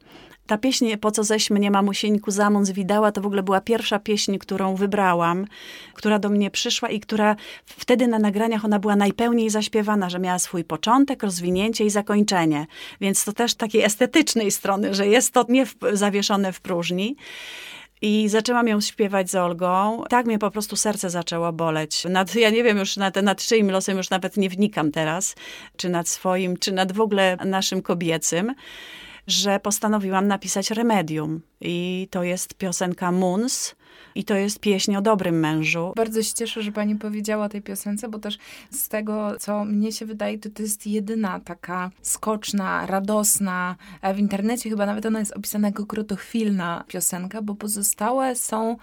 Ta 0.46 0.58
pieśń 0.58 0.96
Po 0.96 1.10
co 1.10 1.24
ześ 1.24 1.50
mnie 1.50 1.70
mamusieńku 1.70 2.30
zamąc 2.30 2.70
widała, 2.70 3.12
to 3.12 3.20
w 3.20 3.26
ogóle 3.26 3.42
była 3.42 3.60
pierwsza 3.60 3.98
pieśń, 3.98 4.38
którą 4.38 4.74
wybrałam, 4.76 5.46
która 5.94 6.18
do 6.18 6.28
mnie 6.28 6.50
przyszła 6.50 6.88
i 6.88 7.00
która 7.00 7.36
wtedy 7.66 8.06
na 8.06 8.18
nagraniach 8.18 8.64
ona 8.64 8.78
była 8.78 8.96
najpełniej 8.96 9.50
zaśpiewana, 9.50 10.10
że 10.10 10.18
miała 10.18 10.38
swój 10.38 10.64
początek, 10.64 11.22
rozwinięcie 11.22 11.84
i 11.84 11.90
zakończenie. 11.90 12.66
Więc 13.00 13.24
to 13.24 13.32
też 13.32 13.54
takiej 13.54 13.82
estetycznej 13.82 14.50
strony, 14.50 14.94
że 14.94 15.06
jest 15.06 15.34
to 15.34 15.44
nie 15.48 15.66
w, 15.66 15.74
zawieszone 15.92 16.52
w 16.52 16.60
próżni. 16.60 17.16
I 18.02 18.28
zaczęłam 18.28 18.68
ją 18.68 18.80
śpiewać 18.80 19.30
z 19.30 19.34
Olgą. 19.34 20.02
Tak 20.08 20.26
mnie 20.26 20.38
po 20.38 20.50
prostu 20.50 20.76
serce 20.76 21.10
zaczęło 21.10 21.52
boleć. 21.52 22.04
Nad, 22.04 22.34
ja 22.34 22.50
nie 22.50 22.64
wiem 22.64 22.78
już 22.78 22.96
nad, 22.96 23.16
nad 23.16 23.42
czyim 23.42 23.70
losem, 23.70 23.96
już 23.96 24.10
nawet 24.10 24.36
nie 24.36 24.48
wnikam 24.48 24.90
teraz, 24.90 25.34
czy 25.76 25.88
nad 25.88 26.08
swoim, 26.08 26.56
czy 26.56 26.72
nad 26.72 26.92
w 26.92 27.00
ogóle 27.00 27.36
naszym 27.44 27.82
kobiecym 27.82 28.54
że 29.26 29.60
postanowiłam 29.60 30.28
napisać 30.28 30.70
remedium. 30.70 31.40
I 31.60 32.08
to 32.10 32.22
jest 32.22 32.54
piosenka 32.54 33.12
Muns. 33.12 33.74
I 34.14 34.24
to 34.24 34.34
jest 34.34 34.60
pieśń 34.60 34.96
o 34.96 35.02
dobrym 35.02 35.40
mężu. 35.40 35.92
Bardzo 35.96 36.22
się 36.22 36.34
cieszę, 36.34 36.62
że 36.62 36.72
pani 36.72 36.96
powiedziała 36.96 37.44
o 37.44 37.48
tej 37.48 37.62
piosence, 37.62 38.08
bo 38.08 38.18
też 38.18 38.38
z 38.70 38.88
tego, 38.88 39.36
co 39.40 39.64
mnie 39.64 39.92
się 39.92 40.06
wydaje, 40.06 40.38
to 40.38 40.50
to 40.50 40.62
jest 40.62 40.86
jedyna 40.86 41.40
taka 41.40 41.90
skoczna, 42.02 42.86
radosna, 42.86 43.76
w 44.14 44.18
internecie 44.18 44.70
chyba 44.70 44.86
nawet 44.86 45.06
ona 45.06 45.18
jest 45.18 45.36
opisana 45.36 45.68
jako 45.68 45.86
krotochwilna 45.86 46.84
piosenka, 46.88 47.42
bo 47.42 47.54
pozostałe 47.54 48.36
są 48.36 48.76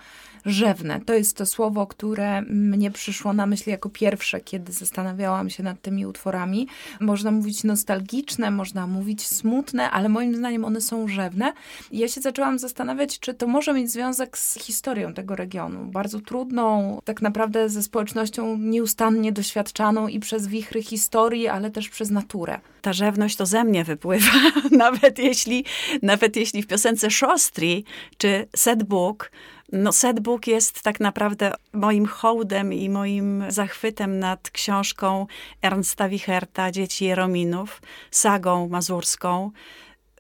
rzewne. 0.45 1.01
To 1.05 1.13
jest 1.13 1.37
to 1.37 1.45
słowo, 1.45 1.87
które 1.87 2.41
mnie 2.41 2.91
przyszło 2.91 3.33
na 3.33 3.45
myśl 3.45 3.69
jako 3.69 3.89
pierwsze, 3.89 4.41
kiedy 4.41 4.71
zastanawiałam 4.71 5.49
się 5.49 5.63
nad 5.63 5.81
tymi 5.81 6.05
utworami. 6.05 6.67
Można 6.99 7.31
mówić 7.31 7.63
nostalgiczne, 7.63 8.51
można 8.51 8.87
mówić 8.87 9.27
smutne, 9.27 9.91
ale 9.91 10.09
moim 10.09 10.35
zdaniem 10.35 10.65
one 10.65 10.81
są 10.81 11.07
rzewne. 11.07 11.53
Ja 11.91 12.07
się 12.07 12.21
zaczęłam 12.21 12.59
zastanawiać, 12.59 13.19
czy 13.19 13.33
to 13.33 13.47
może 13.47 13.73
mieć 13.73 13.91
związek 13.91 14.37
z 14.37 14.59
historią 14.59 15.13
tego 15.13 15.35
regionu. 15.35 15.85
Bardzo 15.85 16.19
trudną, 16.19 16.99
tak 17.05 17.21
naprawdę 17.21 17.69
ze 17.69 17.83
społecznością 17.83 18.57
nieustannie 18.57 19.31
doświadczaną 19.31 20.07
i 20.07 20.19
przez 20.19 20.47
wichry 20.47 20.83
historii, 20.83 21.47
ale 21.47 21.71
też 21.71 21.89
przez 21.89 22.09
naturę. 22.09 22.59
Ta 22.81 22.93
rzewność 22.93 23.35
to 23.35 23.45
ze 23.45 23.63
mnie 23.63 23.83
wypływa, 23.83 24.31
nawet 24.71 25.19
jeśli, 25.19 25.65
nawet 26.01 26.35
jeśli 26.35 26.63
w 26.63 26.67
piosence 26.67 27.11
Szostri 27.11 27.85
czy 28.17 28.47
Set 28.55 28.83
Book 28.83 29.31
no, 29.71 29.91
setbook 29.91 30.47
jest 30.47 30.81
tak 30.81 30.99
naprawdę 30.99 31.53
moim 31.73 32.05
hołdem 32.05 32.73
i 32.73 32.89
moim 32.89 33.43
zachwytem 33.49 34.19
nad 34.19 34.49
książką 34.51 35.27
Ernsta 35.61 36.09
Wicherta, 36.09 36.71
Dzieci 36.71 37.05
Jerominów, 37.05 37.81
sagą 38.11 38.69
mazurską 38.69 39.51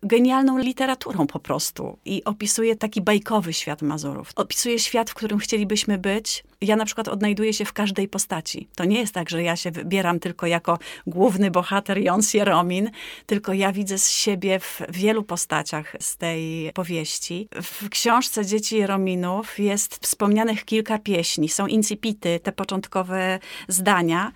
genialną 0.03 0.57
literaturą 0.57 1.27
po 1.27 1.39
prostu 1.39 1.97
i 2.05 2.23
opisuje 2.23 2.75
taki 2.75 3.01
bajkowy 3.01 3.53
świat 3.53 3.81
Mazurów. 3.81 4.31
Opisuje 4.35 4.79
świat, 4.79 5.09
w 5.09 5.13
którym 5.13 5.39
chcielibyśmy 5.39 5.97
być. 5.97 6.43
Ja 6.61 6.75
na 6.75 6.85
przykład 6.85 7.07
odnajduję 7.07 7.53
się 7.53 7.65
w 7.65 7.73
każdej 7.73 8.07
postaci. 8.07 8.67
To 8.75 8.85
nie 8.85 8.99
jest 8.99 9.13
tak, 9.13 9.29
że 9.29 9.43
ja 9.43 9.55
się 9.55 9.71
wybieram 9.71 10.19
tylko 10.19 10.47
jako 10.47 10.79
główny 11.07 11.51
bohater 11.51 11.97
Jons 11.97 12.33
Jeromin, 12.33 12.91
tylko 13.25 13.53
ja 13.53 13.71
widzę 13.71 13.97
z 13.97 14.11
siebie 14.11 14.59
w 14.59 14.81
wielu 14.89 15.23
postaciach 15.23 15.95
z 15.99 16.17
tej 16.17 16.71
powieści. 16.73 17.47
W 17.61 17.89
książce 17.89 18.45
Dzieci 18.45 18.77
Jerominów 18.77 19.59
jest 19.59 19.95
wspomnianych 19.95 20.65
kilka 20.65 20.99
pieśni. 20.99 21.49
Są 21.49 21.67
incipity, 21.67 22.39
te 22.39 22.51
początkowe 22.51 23.39
zdania. 23.67 24.31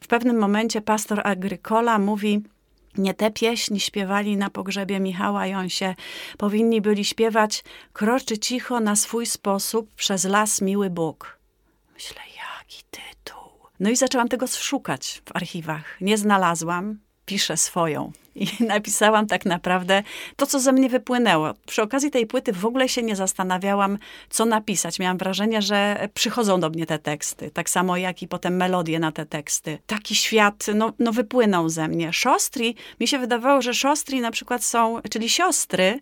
W 0.00 0.06
pewnym 0.06 0.38
momencie 0.38 0.80
pastor 0.80 1.20
Agrykola 1.24 1.98
mówi 1.98 2.42
nie 2.98 3.14
te 3.14 3.30
pieśni 3.30 3.80
śpiewali 3.80 4.36
na 4.36 4.50
pogrzebie 4.50 5.00
Michała 5.00 5.46
Jonsie. 5.46 5.94
Powinni 6.38 6.80
byli 6.80 7.04
śpiewać 7.04 7.64
Kroczy 7.92 8.38
cicho 8.38 8.80
na 8.80 8.96
swój 8.96 9.26
sposób 9.26 9.94
przez 9.94 10.24
las 10.24 10.60
miły 10.60 10.90
Bóg. 10.90 11.38
Myślę, 11.94 12.20
jaki 12.36 12.82
tytuł. 12.90 13.50
No 13.80 13.90
i 13.90 13.96
zaczęłam 13.96 14.28
tego 14.28 14.46
szukać 14.46 15.22
w 15.24 15.36
archiwach. 15.36 16.00
Nie 16.00 16.18
znalazłam. 16.18 17.03
Piszę 17.26 17.56
swoją 17.56 18.12
i 18.34 18.46
napisałam 18.74 19.26
tak 19.26 19.46
naprawdę 19.46 20.02
to, 20.36 20.46
co 20.46 20.60
ze 20.60 20.72
mnie 20.72 20.88
wypłynęło. 20.88 21.54
Przy 21.66 21.82
okazji 21.82 22.10
tej 22.10 22.26
płyty 22.26 22.52
w 22.52 22.66
ogóle 22.66 22.88
się 22.88 23.02
nie 23.02 23.16
zastanawiałam, 23.16 23.98
co 24.30 24.44
napisać. 24.44 24.98
Miałam 24.98 25.18
wrażenie, 25.18 25.62
że 25.62 26.08
przychodzą 26.14 26.60
do 26.60 26.70
mnie 26.70 26.86
te 26.86 26.98
teksty, 26.98 27.50
tak 27.50 27.70
samo 27.70 27.96
jak 27.96 28.22
i 28.22 28.28
potem 28.28 28.56
melodie 28.56 28.98
na 28.98 29.12
te 29.12 29.26
teksty. 29.26 29.78
Taki 29.86 30.14
świat, 30.14 30.66
no, 30.74 30.92
no 30.98 31.12
wypłynął 31.12 31.68
ze 31.68 31.88
mnie. 31.88 32.12
Szostri, 32.12 32.76
mi 33.00 33.08
się 33.08 33.18
wydawało, 33.18 33.62
że 33.62 33.74
szostri 33.74 34.20
na 34.20 34.30
przykład 34.30 34.64
są, 34.64 35.00
czyli 35.10 35.28
siostry, 35.30 36.00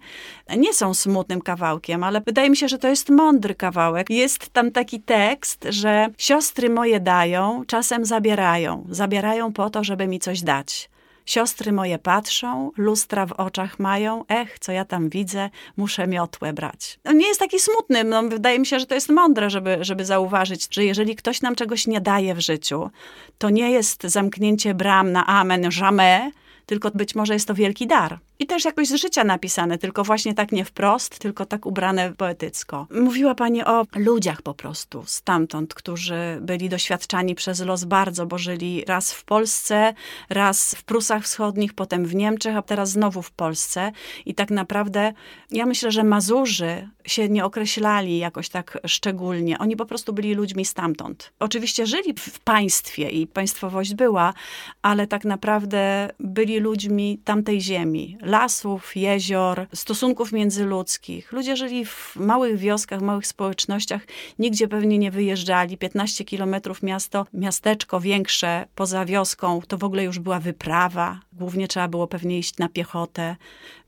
nie 0.57 0.75
są 0.75 0.95
smutnym 0.95 1.41
kawałkiem, 1.41 2.05
ale 2.05 2.21
wydaje 2.21 2.51
mi 2.51 2.57
się, 2.57 2.69
że 2.69 2.79
to 2.79 2.89
jest 2.89 3.11
mądry 3.11 3.55
kawałek. 3.55 4.11
Jest 4.11 4.51
tam 4.51 4.71
taki 4.71 5.01
tekst, 5.01 5.67
że 5.69 6.09
siostry 6.19 6.71
moje 6.71 7.01
dają, 7.01 7.63
czasem 7.67 8.05
zabierają. 8.05 8.87
Zabierają 8.91 9.53
po 9.53 9.71
to, 9.71 9.85
żeby 9.85 10.07
mi 10.07 10.19
coś 10.19 10.41
dać. 10.41 10.92
Siostry 11.27 11.73
moje 11.73 11.99
patrzą, 11.99 12.71
lustra 12.77 13.27
w 13.27 13.33
oczach 13.33 13.79
mają, 13.79 14.25
ech, 14.29 14.59
co 14.59 14.73
ja 14.73 14.85
tam 14.85 15.09
widzę, 15.09 15.51
muszę 15.77 16.07
miotłę 16.07 16.53
brać. 16.53 16.99
Nie 17.15 17.27
jest 17.27 17.41
taki 17.41 17.61
smutny, 17.61 18.05
no, 18.05 18.23
wydaje 18.23 18.59
mi 18.59 18.67
się, 18.67 18.81
że 18.81 18.87
to 18.87 18.95
jest 18.95 19.09
mądre, 19.09 19.51
żeby, 19.51 19.79
żeby 19.81 20.05
zauważyć, 20.05 20.75
że 20.75 20.85
jeżeli 20.85 21.17
ktoś 21.17 21.43
nam 21.43 21.55
czegoś 21.55 21.87
nie 21.87 22.01
daje 22.01 22.35
w 22.35 22.41
życiu, 22.41 22.91
to 23.39 23.51
nie 23.51 23.71
jest 23.71 24.03
zamknięcie 24.03 24.75
bram 24.75 25.13
na 25.13 25.27
amen, 25.27 25.71
jamais, 25.71 26.33
tylko 26.67 26.91
być 26.91 27.15
może 27.15 27.35
jest 27.35 27.49
to 27.49 27.55
wielki 27.55 27.87
dar. 27.87 28.19
I 28.39 28.47
też 28.47 28.65
jakoś 28.65 28.89
z 28.89 28.95
życia 28.95 29.25
napisane, 29.25 29.79
tylko 29.79 30.05
właśnie 30.05 30.35
tak 30.35 30.53
nie 30.53 30.65
wprost, 30.65 31.19
tylko 31.19 31.47
tak 31.47 31.67
ubrane 31.67 32.13
poetycko. 32.13 32.87
Mówiła 32.91 33.35
pani 33.35 33.65
o 33.65 33.87
ludziach 33.97 34.43
po 34.43 34.55
prostu 34.55 35.05
stamtąd, 35.07 35.75
którzy 35.75 36.39
byli 36.41 36.69
doświadczani 36.69 37.35
przez 37.35 37.61
los 37.61 37.85
bardzo, 37.85 38.27
bo 38.27 38.39
żyli 38.39 38.85
raz 38.85 39.13
w 39.13 39.25
Polsce, 39.25 39.95
raz 40.31 40.75
w 40.75 40.85
Prusach 40.85 41.25
Wschodnich, 41.25 41.75
potem 41.75 42.07
w 42.07 42.15
Niemczech, 42.15 42.57
a 42.57 42.63
teraz 42.63 42.91
znowu 42.91 43.23
w 43.23 43.31
Polsce. 43.31 43.93
I 44.27 44.35
tak 44.35 44.51
naprawdę 44.51 45.13
ja 45.51 45.67
myślę, 45.67 45.93
że 45.93 46.05
Mazurzy 46.05 46.89
się 47.07 47.29
nie 47.29 47.45
określali 47.45 48.19
jakoś 48.19 48.49
tak 48.49 48.79
szczególnie. 48.87 49.59
Oni 49.59 49.77
po 49.77 49.87
prostu 49.87 50.13
byli 50.13 50.35
ludźmi 50.35 50.65
stamtąd. 50.65 51.33
Oczywiście 51.39 51.87
żyli 51.87 52.15
w 52.19 52.41
państwie 52.41 53.11
i 53.11 53.27
państwowość 53.27 53.95
była, 53.95 54.35
ale 54.83 55.07
tak 55.07 55.25
naprawdę 55.25 56.11
byli 56.21 56.59
ludźmi 56.59 57.19
tamtej 57.25 57.61
ziemi, 57.61 58.19
lasów, 58.23 58.97
jezior, 58.97 59.67
stosunków 59.75 60.33
międzyludzkich. 60.33 61.33
Ludzie 61.33 61.57
żyli 61.57 61.85
w 61.85 62.17
małych 62.17 62.57
wioskach, 62.57 63.01
małych 63.01 63.27
społecznościach, 63.27 64.03
nigdzie 64.39 64.69
pewnie 64.69 64.99
nie 64.99 65.11
wyjeżdżali. 65.11 65.79
15 65.79 66.25
kilometrów 66.25 66.83
miasto, 66.83 67.27
miasteczko 67.33 68.01
większe 68.01 68.67
poza 68.75 69.05
wioską, 69.05 69.61
to 69.69 69.79
w 69.79 69.85
ogóle 69.85 70.05
już 70.05 70.19
była 70.19 70.41
wyprawa. 70.41 71.21
Głównie 71.33 71.69
trzeba 71.69 71.89
było 71.89 72.07
pewnie 72.07 72.39
iść 72.39 72.59
na 72.59 72.69
piechotę. 72.69 73.37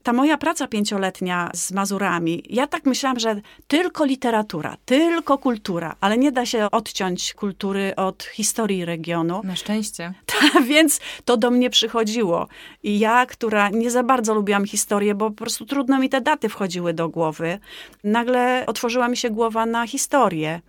Ta 0.03 0.13
moja 0.13 0.37
praca 0.37 0.67
pięcioletnia 0.67 1.49
z 1.53 1.71
Mazurami, 1.71 2.43
ja 2.49 2.67
tak 2.67 2.85
myślałam, 2.85 3.19
że 3.19 3.41
tylko 3.67 4.05
literatura, 4.05 4.77
tylko 4.85 5.37
kultura, 5.37 5.95
ale 6.01 6.17
nie 6.17 6.31
da 6.31 6.45
się 6.45 6.71
odciąć 6.71 7.33
kultury 7.33 7.93
od 7.95 8.23
historii 8.23 8.85
regionu. 8.85 9.41
Na 9.43 9.55
szczęście. 9.55 10.13
Więc 10.69 10.99
to 11.25 11.37
do 11.37 11.51
mnie 11.51 11.69
przychodziło. 11.69 12.47
I 12.83 12.99
ja, 12.99 13.25
która 13.25 13.69
nie 13.69 13.91
za 13.91 14.03
bardzo 14.03 14.33
lubiłam 14.33 14.65
historię, 14.65 15.15
bo 15.15 15.29
po 15.29 15.35
prostu 15.35 15.65
trudno 15.65 15.99
mi 15.99 16.09
te 16.09 16.21
daty 16.21 16.49
wchodziły 16.49 16.93
do 16.93 17.09
głowy, 17.09 17.59
nagle 18.03 18.63
otworzyła 18.67 19.07
mi 19.07 19.17
się 19.17 19.29
głowa 19.29 19.65
na 19.65 19.87
historię. 19.87 20.61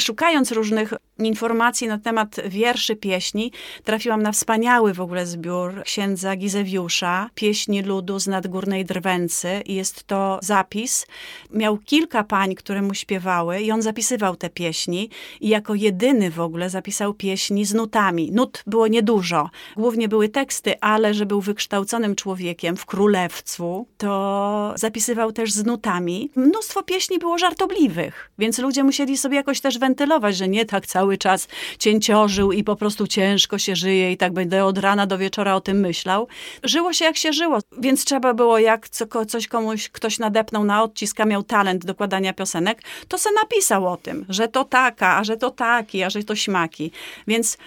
Szukając 0.00 0.52
różnych 0.52 0.92
informacji 1.18 1.88
na 1.88 1.98
temat 1.98 2.36
wierszy, 2.48 2.96
pieśni, 2.96 3.52
trafiłam 3.84 4.22
na 4.22 4.32
wspaniały 4.32 4.94
w 4.94 5.00
ogóle 5.00 5.26
zbiór 5.26 5.82
księdza 5.84 6.36
Gizewiusza, 6.36 7.30
pieśni 7.34 7.82
ludu 7.82 8.18
z 8.18 8.26
nadgórnej 8.26 8.84
Drwęcy. 8.84 9.62
I 9.66 9.74
jest 9.74 10.04
to 10.04 10.38
zapis. 10.42 11.06
Miał 11.50 11.78
kilka 11.78 12.24
pań, 12.24 12.54
które 12.54 12.82
mu 12.82 12.94
śpiewały 12.94 13.60
i 13.60 13.70
on 13.70 13.82
zapisywał 13.82 14.36
te 14.36 14.50
pieśni 14.50 15.10
i 15.40 15.48
jako 15.48 15.74
jedyny 15.74 16.30
w 16.30 16.40
ogóle 16.40 16.70
zapisał 16.70 17.14
pieśni 17.14 17.64
z 17.64 17.74
nutami. 17.74 18.32
Nut 18.32 18.62
było 18.66 18.88
niedużo. 18.88 19.50
Głównie 19.76 20.08
były 20.08 20.28
teksty, 20.28 20.80
ale 20.80 21.14
że 21.14 21.26
był 21.26 21.40
wykształconym 21.40 22.14
człowiekiem 22.14 22.76
w 22.76 22.86
królewcu, 22.86 23.86
to 23.98 24.72
zapisywał 24.76 25.32
też 25.32 25.52
z 25.52 25.64
nutami. 25.64 26.30
Mnóstwo 26.36 26.82
pieśni 26.82 27.18
było 27.18 27.38
żartobliwych, 27.38 28.30
więc 28.38 28.58
ludzie 28.58 28.84
musieli 28.84 29.16
sobie 29.16 29.36
jakoś 29.36 29.60
też 29.60 29.73
wentylować, 29.78 30.36
że 30.36 30.48
nie 30.48 30.64
tak 30.64 30.86
cały 30.86 31.18
czas 31.18 31.48
cięciorzył 31.78 32.52
i 32.52 32.64
po 32.64 32.76
prostu 32.76 33.06
ciężko 33.06 33.58
się 33.58 33.76
żyje 33.76 34.12
i 34.12 34.16
tak 34.16 34.32
będę 34.32 34.64
od 34.64 34.78
rana 34.78 35.06
do 35.06 35.18
wieczora 35.18 35.54
o 35.54 35.60
tym 35.60 35.80
myślał. 35.80 36.28
Żyło 36.62 36.92
się 36.92 37.04
jak 37.04 37.16
się 37.16 37.32
żyło, 37.32 37.58
więc 37.78 38.04
trzeba 38.04 38.34
było 38.34 38.58
jak 38.58 38.88
co, 38.88 39.26
coś 39.26 39.48
komuś 39.48 39.88
ktoś 39.88 40.18
nadepnął 40.18 40.64
na 40.64 40.82
odcisk, 40.82 41.18
miał 41.26 41.42
talent 41.42 41.84
do 41.84 41.94
kładania 41.94 42.32
piosenek, 42.32 42.82
to 43.08 43.18
se 43.18 43.30
napisał 43.32 43.86
o 43.86 43.96
tym, 43.96 44.26
że 44.28 44.48
to 44.48 44.64
taka, 44.64 45.16
a 45.16 45.24
że 45.24 45.36
to 45.36 45.50
taki, 45.50 46.02
a 46.02 46.10
że 46.10 46.24
to 46.24 46.36
śmaki. 46.36 46.90
Więc 47.26 47.58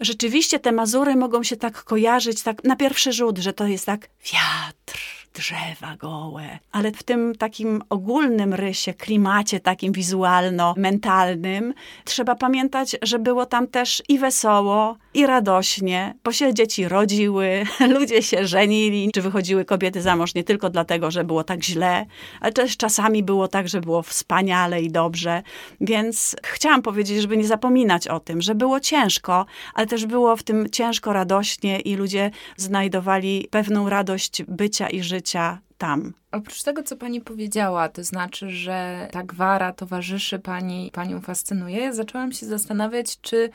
rzeczywiście 0.00 0.58
te 0.58 0.72
Mazury 0.72 1.16
mogą 1.16 1.42
się 1.42 1.56
tak 1.56 1.84
kojarzyć, 1.84 2.42
tak 2.42 2.64
na 2.64 2.76
pierwszy 2.76 3.12
rzut, 3.12 3.38
że 3.38 3.52
to 3.52 3.66
jest 3.66 3.86
tak 3.86 4.08
wiatr, 4.32 5.19
drzewa 5.34 5.96
gołe, 5.96 6.58
ale 6.72 6.92
w 6.92 7.02
tym 7.02 7.34
takim 7.34 7.82
ogólnym 7.88 8.54
rysie, 8.54 8.94
klimacie 8.94 9.60
takim 9.60 9.92
wizualno-mentalnym, 9.92 11.74
trzeba 12.04 12.34
pamiętać, 12.34 12.96
że 13.02 13.18
było 13.18 13.46
tam 13.46 13.66
też 13.66 14.02
i 14.08 14.18
wesoło, 14.18 14.96
i 15.14 15.26
radośnie, 15.26 16.14
bo 16.24 16.32
się 16.32 16.54
dzieci 16.54 16.88
rodziły, 16.88 17.64
ludzie 17.98 18.22
się 18.22 18.46
żenili, 18.46 19.10
czy 19.14 19.22
wychodziły 19.22 19.64
kobiety 19.64 20.02
za 20.02 20.16
mąż 20.16 20.34
nie 20.34 20.44
tylko 20.44 20.70
dlatego, 20.70 21.10
że 21.10 21.24
było 21.24 21.44
tak 21.44 21.64
źle, 21.64 22.06
ale 22.40 22.52
też 22.52 22.76
czasami 22.76 23.22
było 23.22 23.48
tak, 23.48 23.68
że 23.68 23.80
było 23.80 24.02
wspaniale 24.02 24.82
i 24.82 24.90
dobrze. 24.90 25.42
Więc 25.80 26.36
chciałam 26.44 26.82
powiedzieć, 26.82 27.20
żeby 27.20 27.36
nie 27.36 27.46
zapominać 27.46 28.08
o 28.08 28.20
tym, 28.20 28.42
że 28.42 28.54
było 28.54 28.80
ciężko, 28.80 29.46
ale 29.74 29.86
też 29.86 30.06
było 30.06 30.36
w 30.36 30.42
tym 30.42 30.70
ciężko, 30.70 31.12
radośnie 31.12 31.80
i 31.80 31.96
ludzie 31.96 32.30
znajdowali 32.56 33.48
pewną 33.50 33.88
radość 33.88 34.42
bycia 34.42 34.88
i 34.88 35.02
życia 35.02 35.19
życia. 35.20 35.60
Tam. 35.80 36.12
Oprócz 36.32 36.62
tego, 36.62 36.82
co 36.82 36.96
pani 36.96 37.20
powiedziała, 37.20 37.88
to 37.88 38.04
znaczy, 38.04 38.50
że 38.50 39.08
ta 39.12 39.22
gwara 39.22 39.72
towarzyszy 39.72 40.38
pani, 40.38 40.90
panią 40.92 41.20
fascynuje, 41.20 41.92
zaczęłam 41.92 42.32
się 42.32 42.46
zastanawiać, 42.46 43.20
czy 43.20 43.50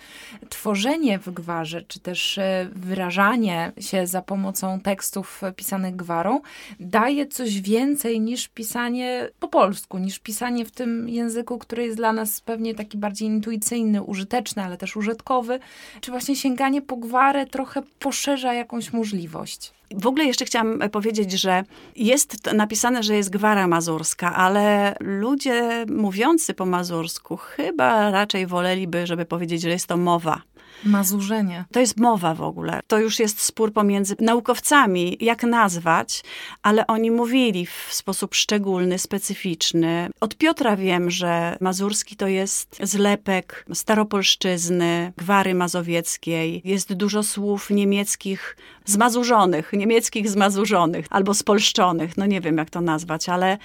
tworzenie 0.50 1.20
w 1.20 1.32
gwarze, 1.32 1.82
czy 1.82 2.00
też 2.00 2.38
e, 2.38 2.70
wyrażanie 2.76 3.72
się 3.80 4.08
za 4.08 4.22
pomocą 4.22 4.80
tekstów 4.80 5.42
pisanych 5.56 5.96
gwarą 5.96 6.42
daje 6.80 7.28
coś 7.28 7.62
więcej 7.62 8.20
niż 8.20 8.48
pisanie 8.48 9.30
po 9.40 9.48
polsku, 9.48 9.98
niż 9.98 10.20
pisanie 10.20 10.66
w 10.66 10.72
tym 10.72 11.10
języku, 11.10 11.58
który 11.58 11.84
jest 11.84 11.98
dla 11.98 12.14
nas 12.14 12.42
pewnie 12.42 12.76
taki 12.76 12.98
bardziej 12.98 13.28
intuicyjny, 13.28 14.04
użyteczny, 14.04 14.64
ale 14.64 14.78
też 14.78 14.98
użytkowy. 14.98 15.60
Czy 16.02 16.12
właśnie 16.12 16.36
sięganie 16.36 16.82
po 16.82 16.98
gwarę 16.98 17.46
trochę 17.46 17.82
poszerza 18.00 18.54
jakąś 18.54 18.94
możliwość? 18.94 19.74
W 19.92 20.08
ogóle 20.08 20.26
jeszcze 20.26 20.46
chciałam 20.46 20.80
powiedzieć, 20.92 21.32
że 21.32 21.64
jest 21.96 22.15
napisane, 22.54 23.04
że 23.04 23.16
jest 23.16 23.30
gwara 23.30 23.68
mazurska, 23.68 24.36
ale 24.36 24.96
ludzie 25.00 25.86
mówiący 25.90 26.54
po 26.54 26.66
mazursku 26.66 27.38
chyba 27.38 28.12
raczej 28.12 28.48
woleliby, 28.48 29.08
żeby 29.08 29.26
powiedzieć, 29.26 29.62
że 29.62 29.70
jest 29.70 29.88
to 29.88 29.98
mowa. 29.98 30.42
Mazurzenie. 30.84 31.66
To 31.72 31.80
jest 31.80 31.98
mowa 31.98 32.34
w 32.34 32.42
ogóle. 32.42 32.80
To 32.88 33.00
już 33.00 33.20
jest 33.20 33.42
spór 33.42 33.74
pomiędzy 33.74 34.16
naukowcami, 34.20 35.18
jak 35.20 35.44
nazwać, 35.44 36.24
ale 36.64 36.88
oni 36.88 37.12
mówili 37.12 37.66
w 37.66 37.88
sposób 37.90 38.36
szczególny, 38.36 39.00
specyficzny. 39.00 40.10
Od 40.20 40.38
Piotra 40.38 40.76
wiem, 40.76 41.12
że 41.12 41.58
mazurski 41.62 42.16
to 42.16 42.28
jest 42.28 42.78
zlepek 42.84 43.66
staropolszczyzny, 43.74 45.14
gwary 45.18 45.56
mazowieckiej. 45.56 46.62
Jest 46.66 46.94
dużo 46.94 47.24
słów 47.24 47.70
niemieckich 47.70 48.58
zmazurzonych, 48.86 49.74
niemieckich 49.74 50.30
zmazurzonych 50.30 51.06
albo 51.10 51.34
spolszczonych, 51.34 52.18
no 52.18 52.26
nie 52.26 52.42
wiem 52.42 52.58
jak 52.58 52.70
to 52.70 52.82
nazwać, 52.82 53.30
ale 53.30 53.58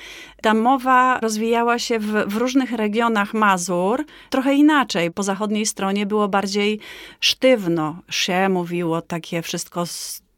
ta 0.43 0.55
mowa 0.55 1.21
rozwijała 1.21 1.79
się 1.79 1.99
w, 1.99 2.07
w 2.27 2.37
różnych 2.37 2.73
regionach 2.73 3.35
Mazur 3.35 4.05
trochę 4.31 4.55
inaczej. 4.55 5.11
Po 5.11 5.23
zachodniej 5.23 5.67
stronie 5.67 6.07
było 6.07 6.29
bardziej 6.29 6.81
sztywno 7.21 7.97
się 8.11 8.49
mówiło, 8.49 9.03
takie 9.03 9.43
wszystko 9.43 9.85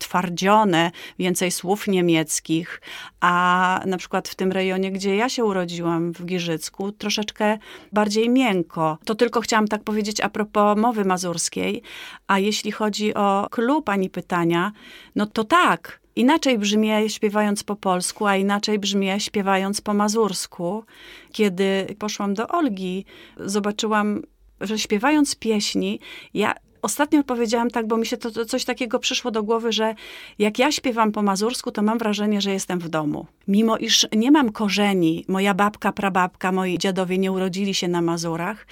twardzione, 0.03 0.91
więcej 1.19 1.51
słów 1.51 1.88
niemieckich, 1.88 2.81
a 3.21 3.83
na 3.87 3.97
przykład 3.97 4.29
w 4.29 4.35
tym 4.35 4.53
rejonie, 4.53 4.93
gdzie 4.93 5.17
ja 5.17 5.29
się 5.29 5.45
urodziłam, 5.45 6.12
w 6.12 6.25
Giżycku, 6.25 6.93
troszeczkę 6.93 7.59
bardziej 7.93 8.31
miękko. 8.31 8.99
To 9.05 9.15
tylko 9.15 9.41
chciałam 9.41 9.69
tak 9.69 9.83
powiedzieć 9.85 10.21
a 10.21 10.29
propos 10.29 10.79
mowy 10.79 11.05
mazurskiej, 11.05 11.83
a 12.27 12.38
jeśli 12.38 12.73
chodzi 12.73 13.15
o 13.15 13.47
klub 13.51 13.85
pani 13.85 14.11
pytania, 14.11 14.73
no 15.17 15.27
to 15.27 15.45
tak, 15.45 16.01
inaczej 16.17 16.59
brzmię 16.59 17.09
śpiewając 17.09 17.65
po 17.65 17.77
polsku, 17.77 18.27
a 18.27 18.37
inaczej 18.37 18.79
brzmię 18.79 19.21
śpiewając 19.21 19.81
po 19.81 19.95
mazursku. 19.95 20.85
Kiedy 21.33 21.97
poszłam 21.99 22.35
do 22.35 22.49
Olgi, 22.49 23.05
zobaczyłam, 23.37 24.23
że 24.61 24.79
śpiewając 24.79 25.37
pieśni, 25.37 26.01
ja 26.35 26.55
ostatnio 26.83 27.25
powiedziałam 27.25 27.71
tak, 27.71 27.87
bo 27.87 27.97
mi 27.97 28.07
się 28.07 28.16
to, 28.16 28.31
to, 28.31 28.45
coś 28.45 28.64
takiego 28.64 28.99
przyszło 28.99 29.31
do 29.31 29.42
głowy, 29.42 29.73
że 29.73 29.95
jak 30.38 30.59
ja 30.59 30.73
śpiewam 30.73 31.12
po 31.12 31.23
mazursku, 31.23 31.71
to 31.71 31.83
mam 31.83 31.99
wrażenie, 31.99 32.40
że 32.40 32.53
jestem 32.53 32.79
w 32.79 32.88
domu. 32.88 33.27
Mimo 33.49 33.77
iż 33.77 34.07
nie 34.16 34.31
mam 34.31 34.53
korzeni, 34.53 35.25
moja 35.29 35.55
babka, 35.55 35.92
prababka, 35.92 36.53
moi 36.53 36.79
dziadowie 36.79 37.18
nie 37.18 37.33
urodzili 37.33 37.75
się 37.75 37.88
na 37.88 38.03
Mazurach, 38.03 38.66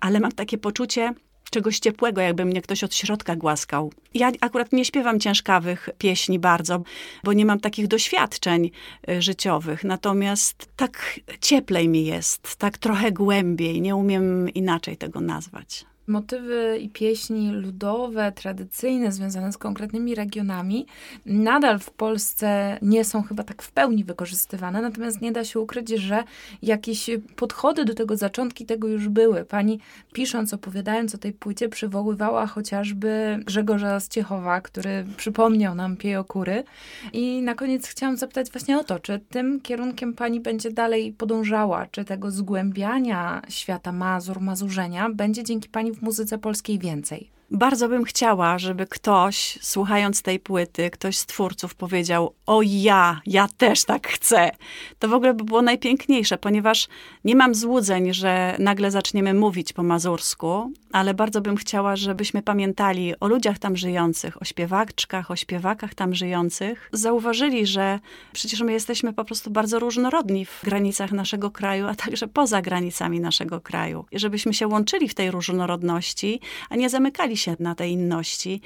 ale 0.00 0.20
mam 0.20 0.32
takie 0.32 0.58
poczucie, 0.58 1.14
czegoś 1.50 1.78
ciepłego, 1.78 2.20
jakby 2.20 2.44
mnie 2.44 2.62
ktoś 2.62 2.84
od 2.84 2.94
środka 2.94 3.36
głaskał. 3.36 3.92
Ja 4.14 4.32
akurat 4.40 4.72
nie 4.72 4.84
śpiewam 4.84 5.20
ciężkawych 5.20 5.88
pieśni 5.98 6.38
bardzo, 6.38 6.82
bo 7.24 7.32
nie 7.32 7.46
mam 7.46 7.60
takich 7.60 7.88
doświadczeń 7.88 8.70
y, 9.10 9.22
życiowych. 9.22 9.84
Natomiast 9.84 10.68
tak 10.76 11.20
cieplej 11.40 11.88
mi 11.88 12.04
jest, 12.04 12.56
tak 12.56 12.78
trochę 12.78 13.12
głębiej. 13.12 13.80
Nie 13.80 13.96
umiem 13.96 14.48
inaczej 14.48 14.96
tego 14.96 15.20
nazwać 15.20 15.89
motywy 16.10 16.78
i 16.80 16.88
pieśni 16.88 17.50
ludowe, 17.50 18.32
tradycyjne, 18.32 19.12
związane 19.12 19.52
z 19.52 19.58
konkretnymi 19.58 20.14
regionami, 20.14 20.86
nadal 21.26 21.78
w 21.78 21.90
Polsce 21.90 22.78
nie 22.82 23.04
są 23.04 23.22
chyba 23.22 23.42
tak 23.42 23.62
w 23.62 23.72
pełni 23.72 24.04
wykorzystywane, 24.04 24.82
natomiast 24.82 25.20
nie 25.20 25.32
da 25.32 25.44
się 25.44 25.60
ukryć, 25.60 25.88
że 25.88 26.24
jakieś 26.62 27.10
podchody 27.36 27.84
do 27.84 27.94
tego, 27.94 28.16
zaczątki 28.16 28.66
tego 28.66 28.88
już 28.88 29.08
były. 29.08 29.44
Pani 29.44 29.80
pisząc, 30.12 30.54
opowiadając 30.54 31.14
o 31.14 31.18
tej 31.18 31.32
płycie, 31.32 31.68
przywoływała 31.68 32.46
chociażby 32.46 33.38
Grzegorza 33.44 33.98
Ciechowa, 34.10 34.60
który 34.60 35.04
przypomniał 35.16 35.74
nam 35.74 35.96
Piejokury. 35.96 36.64
I 37.12 37.42
na 37.42 37.54
koniec 37.54 37.88
chciałam 37.88 38.16
zapytać 38.16 38.50
właśnie 38.50 38.78
o 38.78 38.84
to, 38.84 38.98
czy 38.98 39.20
tym 39.30 39.60
kierunkiem 39.60 40.14
pani 40.14 40.40
będzie 40.40 40.70
dalej 40.70 41.12
podążała, 41.12 41.86
czy 41.86 42.04
tego 42.04 42.30
zgłębiania 42.30 43.42
świata 43.48 43.92
Mazur, 43.92 44.40
mazurzenia 44.40 45.10
będzie 45.10 45.44
dzięki 45.44 45.68
pani 45.68 45.92
w 45.92 45.99
muzyce 46.02 46.38
polskiej 46.38 46.78
więcej? 46.78 47.30
Bardzo 47.52 47.88
bym 47.88 48.04
chciała, 48.04 48.58
żeby 48.58 48.86
ktoś, 48.86 49.58
słuchając 49.60 50.22
tej 50.22 50.40
płyty, 50.40 50.90
ktoś 50.90 51.16
z 51.16 51.26
twórców 51.26 51.74
powiedział: 51.74 52.34
O 52.46 52.60
ja, 52.64 53.20
ja 53.26 53.48
też 53.56 53.84
tak 53.84 54.08
chcę. 54.08 54.50
To 54.98 55.08
w 55.08 55.14
ogóle 55.14 55.34
by 55.34 55.44
było 55.44 55.62
najpiękniejsze, 55.62 56.38
ponieważ 56.38 56.88
nie 57.24 57.36
mam 57.36 57.54
złudzeń, 57.54 58.14
że 58.14 58.56
nagle 58.58 58.90
zaczniemy 58.90 59.34
mówić 59.34 59.72
po 59.72 59.82
mazursku, 59.82 60.72
ale 60.92 61.14
bardzo 61.14 61.40
bym 61.40 61.56
chciała, 61.56 61.96
żebyśmy 61.96 62.42
pamiętali 62.42 63.14
o 63.20 63.28
ludziach 63.28 63.58
tam 63.58 63.76
żyjących, 63.76 64.42
o 64.42 64.44
śpiewaczkach, 64.44 65.30
o 65.30 65.36
śpiewakach 65.36 65.94
tam 65.94 66.14
żyjących. 66.14 66.88
Zauważyli, 66.92 67.66
że 67.66 68.00
przecież 68.32 68.60
my 68.60 68.72
jesteśmy 68.72 69.12
po 69.12 69.24
prostu 69.24 69.50
bardzo 69.50 69.78
różnorodni 69.78 70.44
w 70.44 70.60
granicach 70.64 71.12
naszego 71.12 71.50
kraju, 71.50 71.86
a 71.86 71.94
także 71.94 72.28
poza 72.28 72.62
granicami 72.62 73.20
naszego 73.20 73.60
kraju. 73.60 74.04
I 74.10 74.18
żebyśmy 74.18 74.54
się 74.54 74.68
łączyli 74.68 75.08
w 75.08 75.14
tej 75.14 75.30
różnorodności, 75.30 76.40
a 76.68 76.76
nie 76.76 76.90
zamykali 76.90 77.36
się 77.40 77.56
na 77.60 77.74
tej 77.74 77.92
inności. 77.92 78.60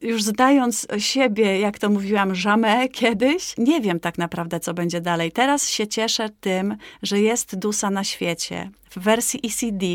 Już 0.00 0.22
zdając 0.22 0.86
siebie, 0.98 1.60
jak 1.60 1.78
to 1.78 1.90
mówiłam, 1.90 2.34
żamę 2.34 2.88
kiedyś, 2.88 3.54
nie 3.58 3.80
wiem 3.80 4.00
tak 4.00 4.18
naprawdę, 4.18 4.60
co 4.60 4.74
będzie 4.74 5.00
dalej. 5.00 5.32
Teraz 5.32 5.68
się 5.68 5.86
cieszę 5.86 6.28
tym, 6.40 6.76
że 7.02 7.20
jest 7.20 7.56
Dusa 7.56 7.90
na 7.90 8.04
świecie 8.04 8.70
w 8.90 8.98
wersji 8.98 9.40
ECD 9.44 9.86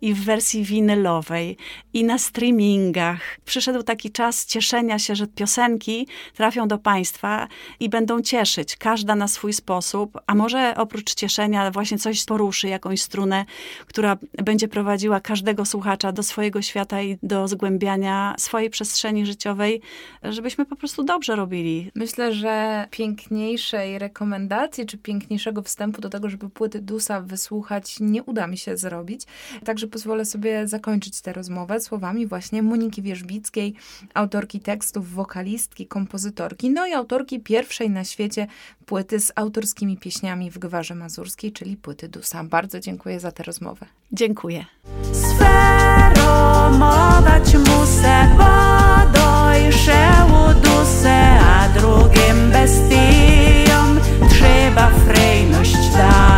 i 0.00 0.14
w 0.14 0.24
wersji 0.24 0.64
winylowej 0.64 1.56
i 1.92 2.04
na 2.04 2.18
streamingach. 2.18 3.20
Przyszedł 3.44 3.82
taki 3.82 4.10
czas 4.10 4.46
cieszenia 4.46 4.98
się, 4.98 5.16
że 5.16 5.26
piosenki 5.26 6.06
trafią 6.34 6.68
do 6.68 6.78
Państwa 6.78 7.48
i 7.80 7.88
będą 7.88 8.22
cieszyć, 8.22 8.76
każda 8.76 9.14
na 9.14 9.28
swój 9.28 9.52
sposób, 9.52 10.18
a 10.26 10.34
może 10.34 10.74
oprócz 10.76 11.14
cieszenia 11.14 11.70
właśnie 11.70 11.98
coś 11.98 12.24
poruszy, 12.24 12.68
jakąś 12.68 13.02
strunę, 13.02 13.44
która 13.86 14.16
będzie 14.44 14.68
prowadziła 14.68 15.20
każdego 15.20 15.64
słuchacza 15.64 16.12
do 16.12 16.22
swojego 16.22 16.62
świata 16.62 17.02
i 17.02 17.18
do 17.22 17.48
zgłębiania 17.48 18.34
swojej 18.38 18.70
przestrzeni 18.70 19.26
życiowej, 19.26 19.80
żebyśmy 20.22 20.66
po 20.66 20.76
prostu 20.76 21.04
dobrze 21.04 21.36
robili. 21.36 21.90
Myślę, 21.94 22.34
że 22.34 22.86
piękniejszej 22.90 23.98
rekomendacji, 23.98 24.86
czy 24.86 24.98
piękniejszego 24.98 25.62
wstępu 25.62 26.00
do 26.00 26.08
tego, 26.08 26.30
żeby 26.30 26.50
płyty 26.50 26.80
Dusa 26.80 27.20
wysłuchać, 27.20 27.96
nie 28.00 28.22
uda 28.38 28.46
mi 28.46 28.58
się 28.58 28.76
zrobić. 28.76 29.26
Także 29.64 29.86
pozwolę 29.86 30.24
sobie 30.24 30.68
zakończyć 30.68 31.20
tę 31.20 31.32
rozmowę 31.32 31.80
słowami 31.80 32.26
właśnie 32.26 32.62
Moniki 32.62 33.02
Wierzbickiej, 33.02 33.74
autorki 34.14 34.60
tekstów, 34.60 35.12
wokalistki, 35.12 35.86
kompozytorki, 35.86 36.70
no 36.70 36.86
i 36.86 36.92
autorki 36.92 37.40
pierwszej 37.40 37.90
na 37.90 38.04
świecie 38.04 38.46
płyty 38.86 39.20
z 39.20 39.32
autorskimi 39.34 39.96
pieśniami 39.96 40.50
w 40.50 40.58
gwarze 40.58 40.94
mazurskiej, 40.94 41.52
czyli 41.52 41.76
płyty 41.76 42.08
Dusa. 42.08 42.44
Bardzo 42.44 42.80
dziękuję 42.80 43.20
za 43.20 43.32
tę 43.32 43.42
rozmowę. 43.42 43.86
Dziękuję. 44.12 44.64
Sferomować 45.12 46.34
muszę, 47.54 48.28
bo 48.36 48.44
dojrzeło 49.18 50.54
duszę, 50.54 51.40
a 51.40 51.68
drugim 51.68 52.50
bestiom 52.50 54.00
trzeba 54.30 54.90
frejność 54.90 55.92
dać. 55.92 56.37